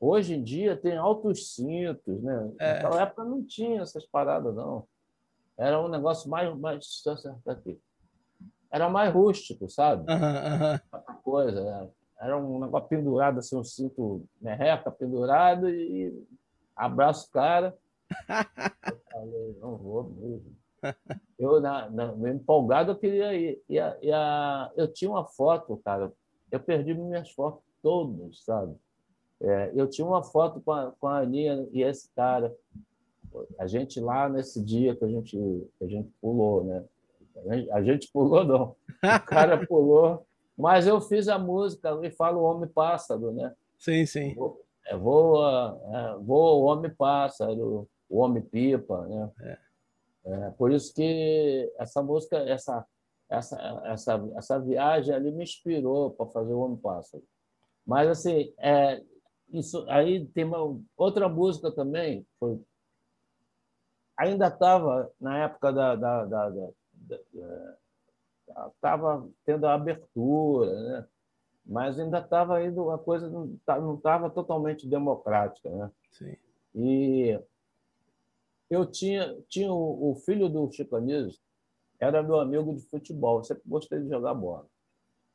[0.05, 2.51] Hoje em dia tem altos cintos, né?
[2.59, 2.73] É.
[2.73, 4.85] Naquela época não tinha essas paradas, não.
[5.57, 6.53] Era um negócio mais.
[6.59, 6.85] mais
[7.47, 7.79] aqui.
[8.69, 10.03] Era mais rústico, sabe?
[10.11, 11.63] Uhum, coisa.
[11.63, 11.89] Né?
[12.23, 16.25] Era um negócio pendurado, assim, um cinto merreca pendurado e
[16.75, 17.77] abraço cara.
[18.29, 20.55] eu falei, não vou mesmo.
[21.39, 23.61] Eu, na, na, empolgado, eu queria ir.
[23.69, 26.11] E a, e a, eu tinha uma foto, cara.
[26.51, 28.75] Eu perdi minhas fotos todas, sabe?
[29.41, 32.55] É, eu tinha uma foto com a, com a Aninha e esse cara.
[33.57, 36.85] A gente lá nesse dia que a gente, que a gente pulou, né?
[37.71, 38.75] A gente pulou, não.
[39.03, 40.25] O cara pulou.
[40.57, 43.53] Mas eu fiz a música e falo Homem Pássaro, né?
[43.77, 44.35] Sim, sim.
[44.85, 49.31] É, voa, é, voa o Homem Pássaro, o Homem Pipa, né?
[49.41, 49.57] É.
[50.25, 52.85] É, por isso que essa música, essa,
[53.29, 57.23] essa, essa, essa viagem ali me inspirou para fazer o Homem Pássaro.
[57.85, 59.03] Mas, assim, é,
[59.51, 62.57] isso, aí tem uma outra música também, foi,
[64.15, 67.77] ainda estava na época da, da, da, da
[68.75, 71.07] estava tendo a abertura, né?
[71.65, 75.91] mas ainda estava indo a coisa não estava totalmente democrática, né?
[76.11, 76.35] Sim.
[76.75, 77.39] E
[78.69, 81.39] eu tinha tinha o, o filho do Chico Anísio,
[81.99, 84.65] era meu amigo de futebol, sempre gostei de jogar bola.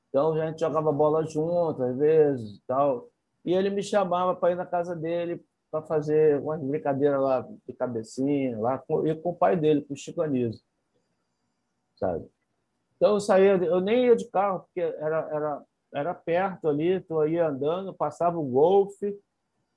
[0.09, 3.09] Então a gente jogava bola junto às vezes, tal.
[3.45, 7.73] E ele me chamava para ir na casa dele para fazer uma brincadeira lá de
[7.75, 10.63] cabecinha, lá com, e com o pai dele, com o Chico Anísio
[11.99, 12.29] sabe?
[12.99, 17.25] Então eu saía, eu nem ia de carro, porque era, era, era perto ali, tu
[17.25, 19.17] ia andando, passava o golfe,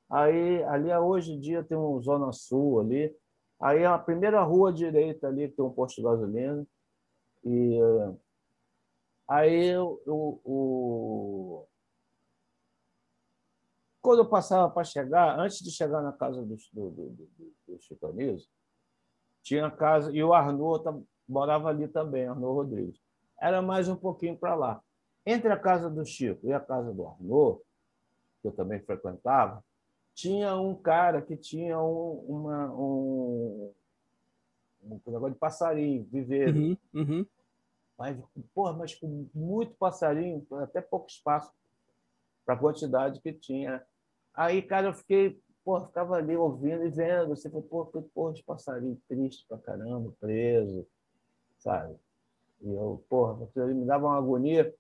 [0.09, 3.15] aí ali hoje em dia tem um Zona Sul ali,
[3.59, 6.65] aí a primeira rua direita ali tem um posto de gasolina,
[7.43, 7.79] e
[9.27, 11.67] aí o,
[14.01, 17.29] quando eu passava para chegar, antes de chegar na casa do, do, do,
[17.67, 18.37] do,
[19.43, 23.10] tinha casa, e o Arnaud morava ali também, Arnaud Rodrigues.
[23.41, 24.83] Era mais um pouquinho para lá.
[25.25, 27.59] Entre a casa do Chico e a casa do Arnaud,
[28.41, 29.63] que eu também frequentava,
[30.13, 33.73] tinha um cara que tinha um, uma, um,
[34.83, 36.55] um negócio de passarinho, viver.
[36.55, 37.25] Uhum, uhum.
[37.97, 38.17] Mas,
[38.53, 41.51] porra, mas com muito passarinho, até pouco espaço
[42.45, 43.83] para a quantidade que tinha.
[44.33, 48.43] Aí, cara, eu fiquei, porra, ficava ali ouvindo e vendo, assim, pô, que porra de
[48.43, 50.87] passarinho triste pra caramba, preso
[51.61, 51.95] sabe?
[52.61, 54.73] E eu, porra, ele me dava uma agonia.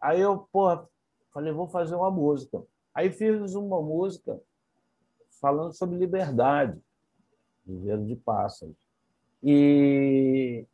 [0.00, 0.86] Aí eu, porra,
[1.32, 2.62] falei, vou fazer uma música.
[2.94, 4.40] Aí fiz uma música
[5.40, 6.80] falando sobre liberdade,
[7.64, 8.76] viveiro de pássaros.
[9.42, 10.66] E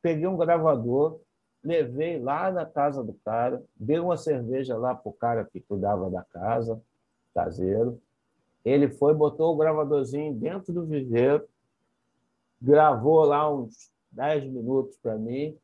[0.00, 1.20] peguei um gravador,
[1.62, 6.10] levei lá na casa do cara, dei uma cerveja lá para o cara que cuidava
[6.10, 6.80] da casa,
[7.34, 8.00] caseiro.
[8.64, 11.46] Ele foi, botou o gravadorzinho dentro do viveiro,
[12.60, 15.56] gravou lá uns 10 minutos para mim.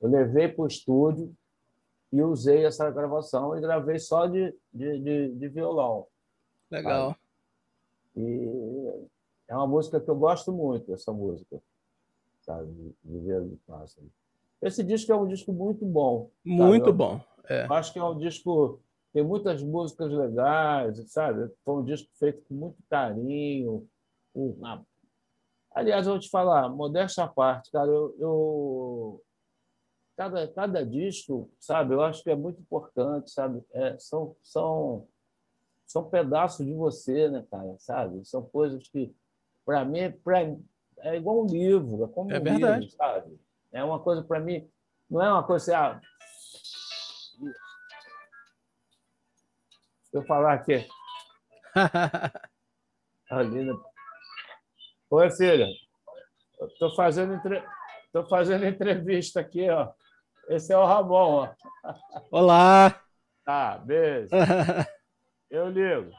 [0.00, 1.34] Eu levei para o estúdio
[2.12, 6.06] e usei essa gravação e gravei só de, de, de, de violão.
[6.70, 7.10] Legal.
[7.10, 7.20] Sabe?
[8.16, 9.06] E
[9.48, 11.60] é uma música que eu gosto muito, essa música,
[12.42, 12.94] sabe?
[13.02, 14.06] Viver de Pássaro.
[14.62, 16.30] Esse disco é um disco muito bom.
[16.44, 17.20] Muito bom.
[17.48, 17.66] É.
[17.70, 18.80] Acho que é um disco.
[19.12, 21.50] Tem muitas músicas legais, sabe?
[21.64, 23.86] Foi um disco feito com muito carinho,
[24.34, 24.84] uma
[25.74, 29.24] Aliás, eu vou te falar, modéstia à parte, cara, eu, eu,
[30.16, 33.60] cada, cada disco, sabe, eu acho que é muito importante, sabe?
[33.72, 35.08] É, são, são,
[35.84, 38.24] são pedaços de você, né, cara, sabe?
[38.24, 39.12] São coisas que,
[39.66, 40.42] para mim, pra,
[40.98, 42.80] é igual um livro, é como é um verdade.
[42.80, 43.40] livro, sabe?
[43.72, 44.70] É uma coisa, para mim,
[45.10, 46.00] não é uma coisa assim, ah,
[50.12, 50.86] eu falar aqui.
[53.30, 53.93] Né?
[55.16, 55.68] Oi, filha.
[56.60, 57.64] Estou fazendo, entre...
[58.12, 59.92] Tô fazendo entrevista aqui, ó.
[60.48, 61.54] Esse é o Ramon, ó.
[62.32, 63.00] Olá!
[63.44, 64.30] Tá, beijo.
[65.48, 66.10] Eu ligo.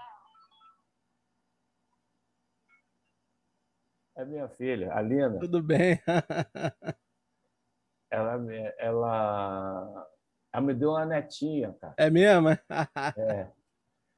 [4.15, 5.39] É minha filha, a Lina.
[5.39, 6.01] Tudo bem?
[8.09, 8.39] ela,
[8.79, 10.07] ela,
[10.53, 11.95] ela me deu uma netinha, cara.
[11.97, 12.47] É mesmo?
[13.17, 13.51] é.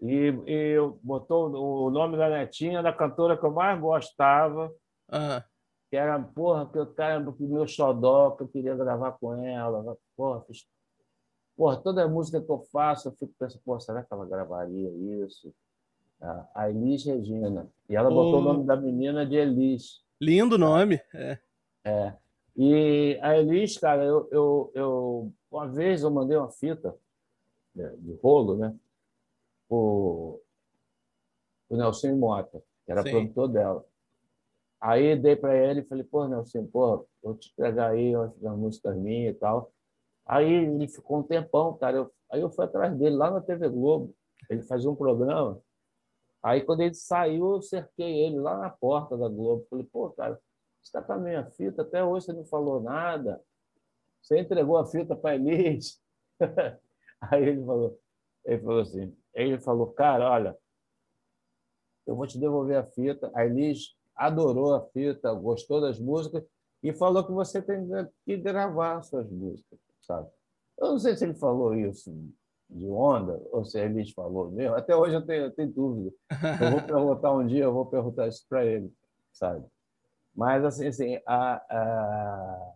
[0.01, 4.71] E, e botou o nome da netinha da cantora que eu mais gostava,
[5.11, 5.41] uhum.
[5.89, 9.97] que era, porra, que eu cara, meu xodó, que eu queria gravar com ela.
[10.15, 10.67] Porra, fiz,
[11.55, 14.89] porra, toda música que eu faço, eu fico pensando, porra, será que ela gravaria
[15.25, 15.51] isso?
[16.53, 17.67] A Elis Regina.
[17.89, 18.39] E ela botou oh.
[18.39, 20.03] o nome da menina de Elis.
[20.21, 21.01] Lindo nome.
[21.13, 21.39] É.
[21.83, 22.13] é.
[22.55, 26.95] E a Elis, cara, eu, eu, eu uma vez eu mandei uma fita
[27.73, 28.75] de, de rolo, né?
[29.69, 30.39] O,
[31.69, 33.11] o Nelson Mota, que era Sim.
[33.11, 33.85] produtor dela.
[34.79, 38.95] Aí dei para ele e falei, pô, Nelson, pô, vou te entregar aí umas músicas
[38.95, 39.71] minhas e tal.
[40.25, 41.97] Aí ele ficou um tempão, cara.
[41.97, 44.13] Eu, aí eu fui atrás dele lá na TV Globo.
[44.49, 45.59] Ele fazia um programa.
[46.43, 49.65] Aí quando ele saiu, eu cerquei ele lá na porta da Globo.
[49.69, 50.39] Falei, pô, cara,
[50.81, 53.41] você está com a minha fita, até hoje você não falou nada.
[54.21, 56.01] Você entregou a fita para Elis.
[57.21, 57.99] aí ele falou,
[58.45, 60.57] ele falou assim, ele falou, cara, olha,
[62.05, 63.29] eu vou te devolver a fita.
[63.35, 66.43] A Elis adorou a fita, gostou das músicas
[66.81, 67.87] e falou que você tem
[68.25, 70.29] que gravar suas músicas, sabe?
[70.77, 72.11] Eu não sei se ele falou isso
[72.69, 74.75] de onda ou se a Elis falou mesmo.
[74.75, 76.15] Até hoje eu tenho, eu tenho dúvida.
[76.61, 78.91] Eu vou perguntar um dia, eu vou perguntar isso para ele,
[79.31, 79.65] sabe?
[80.35, 82.73] Mas, assim, assim a, a...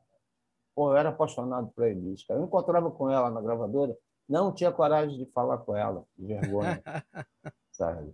[0.74, 2.26] Pô, eu era apaixonado por Elis.
[2.26, 2.39] Cara.
[2.39, 3.95] Eu encontrava com ela na gravadora,
[4.28, 6.82] não tinha coragem de falar com ela, de vergonha,
[7.72, 8.14] sabe?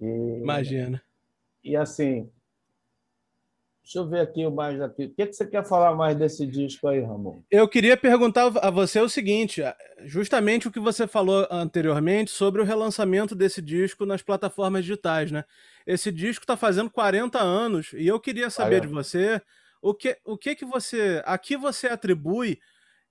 [0.00, 1.02] E, Imagina.
[1.62, 2.30] E assim,
[3.82, 5.06] deixa eu ver aqui o mais aqui.
[5.06, 7.42] O que, que você quer falar mais desse disco aí, Ramon?
[7.50, 9.62] Eu queria perguntar a você o seguinte:
[10.04, 15.44] justamente o que você falou anteriormente sobre o relançamento desse disco nas plataformas digitais, né?
[15.86, 19.40] Esse disco está fazendo 40 anos e eu queria saber de você
[19.80, 22.58] o que, o que que você, a que você atribui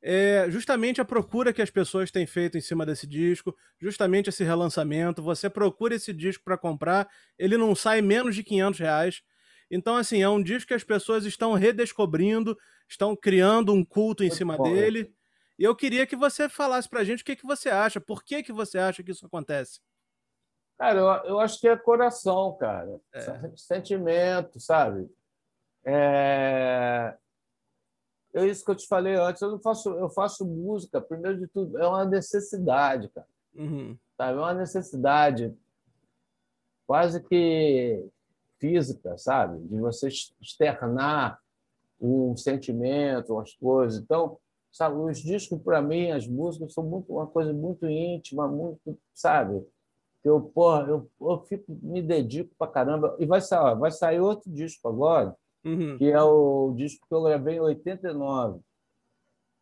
[0.09, 4.41] é justamente a procura que as pessoas têm feito em cima desse disco, justamente esse
[4.41, 5.21] relançamento.
[5.21, 9.21] Você procura esse disco para comprar, ele não sai menos de 500 reais.
[9.69, 14.27] Então, assim, é um disco que as pessoas estão redescobrindo, estão criando um culto em
[14.27, 14.63] Muito cima bom.
[14.63, 15.13] dele.
[15.59, 18.41] E eu queria que você falasse pra gente o que, que você acha, por que,
[18.41, 19.81] que você acha que isso acontece.
[20.77, 22.97] Cara, eu, eu acho que é coração, cara.
[23.13, 23.51] É.
[23.57, 25.09] Sentimento, sabe?
[25.83, 27.17] É
[28.34, 29.41] é isso que eu te falei antes.
[29.41, 31.01] Eu não faço, eu faço música.
[31.01, 33.28] Primeiro de tudo, é uma necessidade, cara.
[33.55, 33.97] Uhum.
[34.15, 34.38] Sabe?
[34.38, 35.55] É uma necessidade
[36.86, 38.05] quase que
[38.59, 39.59] física, sabe?
[39.67, 40.07] De você
[40.41, 41.39] externar
[41.99, 43.99] um sentimento, as coisas.
[43.99, 44.38] Então,
[44.71, 49.65] sabe, os discos para mim, as músicas são muito uma coisa muito íntima, muito, sabe?
[50.23, 53.15] Eu, porra, eu, eu fico, me dedico para caramba.
[53.19, 55.36] E vai sair, vai sair outro disco agora
[55.68, 55.97] uhum.
[55.97, 58.59] que é o disco que eu gravei em 89.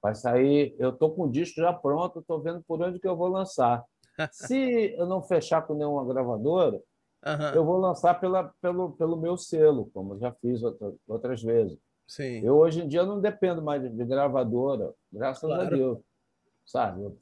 [0.02, 3.16] Vai sair, eu estou com o disco já pronto, estou vendo por onde que eu
[3.16, 3.84] vou lançar.
[4.32, 6.78] Se eu não fechar com nenhuma gravadora,
[7.26, 7.50] uhum.
[7.56, 11.78] eu vou lançar pela, pelo, pelo meu selo, como eu já fiz outra, outras vezes.
[12.08, 12.46] Sim.
[12.46, 15.64] Eu hoje em dia não dependo mais de, de gravadora, graças claro.
[15.64, 16.00] a Deus.
[16.66, 17.02] Sabe?
[17.02, 17.18] Eu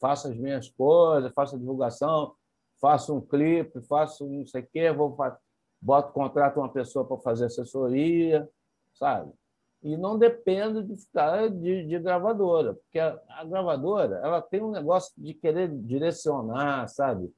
[0.00, 2.34] faço as minhas coisas, faço a divulgação,
[2.80, 5.16] faço um clipe, faço não sei o quê, vou
[5.84, 8.48] boto, contrato uma pessoa para fazer assessoria,
[8.94, 9.30] sabe?
[9.82, 14.70] E não dependo de ficar de, de gravadora, porque a, a, gravadora ela tem um
[14.70, 17.30] negócio de querer direcionar, sabe?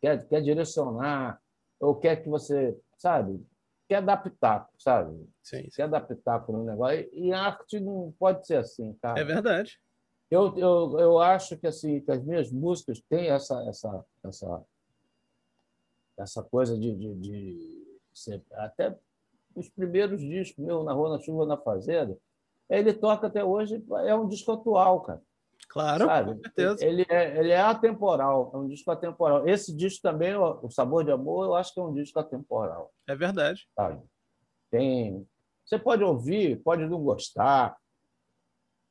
[0.00, 1.40] Quer, quer direcionar,
[1.80, 3.44] ou quer que você, sabe?
[3.88, 5.28] Quer adaptar, sabe?
[5.42, 5.70] Sim, sim.
[5.74, 7.08] Quer adaptar para um negócio.
[7.12, 9.18] E arte não pode ser assim, cara.
[9.18, 9.80] É verdade.
[10.30, 14.64] Eu, eu, eu acho que, assim, que as minhas músicas têm essa, essa, essa,
[16.18, 17.87] essa coisa de, de, de
[18.52, 18.96] até
[19.54, 22.16] os primeiros discos meu na Rua, na Chuva, na Fazenda,
[22.68, 25.22] ele toca até hoje, é um disco atual, cara.
[25.68, 26.34] Claro, sabe?
[26.34, 26.84] com certeza.
[26.84, 29.46] Ele é, ele é atemporal, é um disco atemporal.
[29.46, 32.92] Esse disco também, O Sabor de Amor, eu acho que é um disco atemporal.
[33.06, 33.68] É verdade.
[33.74, 34.02] Sabe?
[34.70, 35.26] Tem...
[35.64, 37.76] Você pode ouvir, pode não gostar.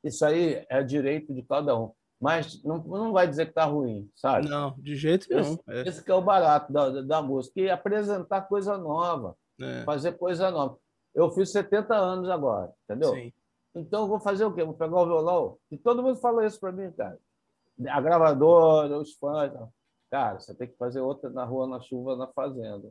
[0.04, 4.10] Isso aí é direito de cada um mas não, não vai dizer que está ruim,
[4.14, 4.48] sabe?
[4.48, 5.52] Não, de jeito nenhum.
[5.52, 5.88] Esse, é.
[5.88, 9.84] esse que é o barato da, da música, e apresentar coisa nova, é.
[9.84, 10.76] fazer coisa nova.
[11.14, 13.14] Eu fiz 70 anos agora, entendeu?
[13.14, 13.32] Sim.
[13.74, 14.64] Então eu vou fazer o quê?
[14.64, 15.58] Vou pegar o violão?
[15.70, 17.18] E todo mundo fala isso para mim, cara.
[17.88, 19.52] A gravadora, os fãs.
[20.10, 22.90] Cara, você tem que fazer outra na rua, na chuva, na fazenda.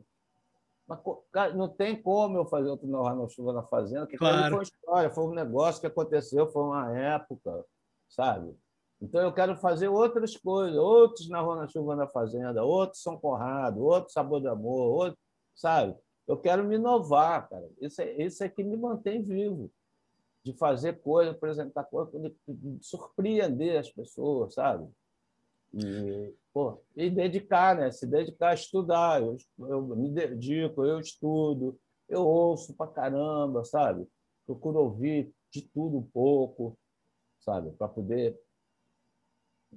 [0.86, 1.00] Mas,
[1.30, 4.40] cara, não tem como eu fazer outra na rua, na chuva, na fazenda, porque claro.
[4.40, 7.64] foi uma história, foi um negócio que aconteceu, foi uma época,
[8.08, 8.56] sabe?
[9.00, 13.16] Então, eu quero fazer outras coisas, outros na Rua na Chuva na Fazenda, outros São
[13.16, 15.18] Conrado, outro Sabor de Amor, outro,
[15.54, 15.96] sabe?
[16.26, 17.68] Eu quero me inovar, cara.
[17.80, 19.70] Isso é, isso é que me mantém vivo,
[20.44, 22.10] de fazer coisa, apresentar coisa,
[22.46, 24.88] de surpreender as pessoas, sabe?
[25.72, 27.90] E, pô, e dedicar, né?
[27.90, 29.22] Se dedicar a estudar.
[29.22, 31.78] Eu, eu me dedico, eu estudo,
[32.08, 34.06] eu ouço pra caramba, sabe?
[34.44, 36.76] Procuro ouvir de tudo um pouco,
[37.40, 37.70] sabe?
[37.72, 38.38] Para poder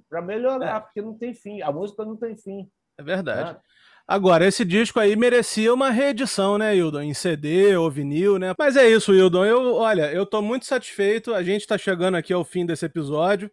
[0.08, 0.80] para melhorar, é.
[0.80, 1.62] porque não tem fim.
[1.62, 2.68] A música não tem fim.
[2.98, 3.52] É verdade.
[3.52, 3.60] Né?
[4.06, 7.02] Agora, esse disco aí merecia uma reedição, né, Hildon?
[7.02, 8.52] Em CD ou vinil, né?
[8.58, 9.44] Mas é isso, Hildon.
[9.44, 11.32] Eu, olha, eu tô muito satisfeito.
[11.32, 13.50] A gente tá chegando aqui ao fim desse episódio.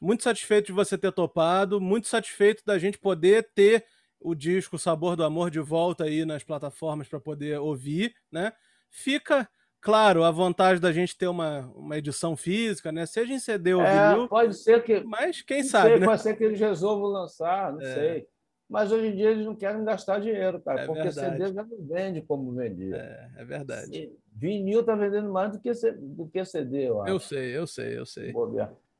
[0.00, 1.80] Muito satisfeito de você ter topado.
[1.80, 3.84] Muito satisfeito da gente poder ter
[4.20, 8.52] o disco Sabor do Amor de volta aí nas plataformas para poder ouvir, né?
[8.90, 9.48] Fica
[9.86, 13.06] Claro, a vantagem da gente ter uma, uma edição física, né?
[13.06, 14.28] Seja em CD ou é, vinil.
[14.28, 14.98] Pode ser que.
[15.04, 15.90] Mas quem sabe.
[15.90, 16.06] Sei, né?
[16.06, 17.94] Pode ser que eles resolvam lançar, não é.
[17.94, 18.28] sei.
[18.68, 21.38] Mas hoje em dia eles não querem gastar dinheiro, cara, é porque verdade.
[21.38, 22.96] CD já não vende como vendia.
[22.96, 23.96] É, é verdade.
[23.96, 27.12] E vinil está vendendo mais do que, do que CD, eu acho.
[27.12, 28.34] Eu sei, eu sei, eu sei.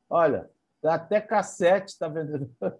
[0.09, 0.49] Olha,
[0.81, 2.49] Tá até cassete tá vendendo.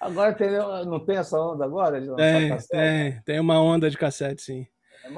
[0.00, 2.00] agora tem, não tem essa onda agora?
[2.16, 4.66] tem, tem, tem uma onda de cassete, sim.
[5.04, 5.10] É,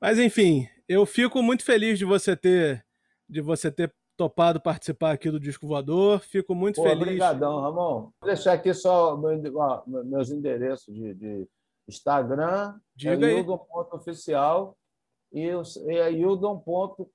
[0.00, 0.18] mas...
[0.18, 2.84] enfim, eu fico muito feliz de você ter
[3.28, 6.20] de você ter topado participar aqui do Disco Voador.
[6.20, 7.02] Fico muito Pô, feliz.
[7.02, 8.10] Obrigadão, Ramon.
[8.20, 11.48] Vou deixar aqui só meus endereços de, de
[11.88, 14.76] Instagram, Diga é Yudon.oficial
[15.32, 15.50] e
[15.88, 17.08] é yudon.com.br,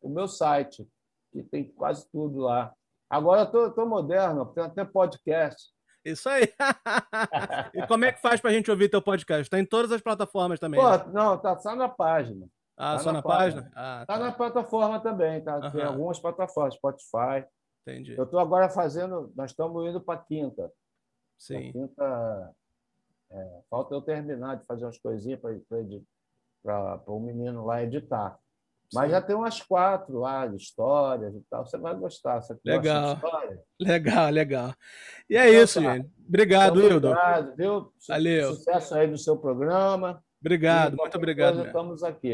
[0.00, 0.88] o meu site,
[1.32, 2.72] que tem quase tudo lá.
[3.08, 5.72] Agora eu tô moderno, tem até podcast.
[6.04, 6.44] Isso aí.
[7.74, 9.42] e como é que faz para a gente ouvir teu podcast?
[9.42, 10.80] Está em todas as plataformas também.
[10.80, 11.04] Pô, né?
[11.12, 12.46] Não, tá só na página.
[12.76, 13.62] Ah, tá só na, na página?
[13.62, 13.72] página?
[13.74, 14.14] Ah, tá.
[14.14, 14.24] tá.
[14.24, 15.56] na plataforma também, tá?
[15.56, 15.70] Uhum.
[15.70, 17.44] Tem algumas plataformas, Spotify.
[17.82, 18.16] Entendi.
[18.16, 20.72] Eu estou agora fazendo, nós estamos indo para quinta.
[21.38, 21.68] Sim.
[21.68, 22.54] A quinta,
[23.30, 25.40] é, falta eu terminar de fazer umas coisinhas
[26.62, 28.38] para o menino lá editar.
[28.92, 29.10] Mas Sim.
[29.10, 31.64] já tem umas quatro lá de histórias e tal.
[31.64, 32.40] Você vai gostar.
[32.40, 33.18] Você legal.
[33.80, 34.74] Legal, legal.
[35.28, 35.94] E é então, isso, tá.
[35.94, 36.10] gente.
[36.28, 37.08] Obrigado, então, Hildo.
[37.08, 37.92] Obrigado, viu?
[38.08, 38.54] Valeu.
[38.54, 40.22] Sucesso aí no seu programa.
[40.40, 41.66] Obrigado, muito obrigado.
[41.66, 42.28] Estamos aqui.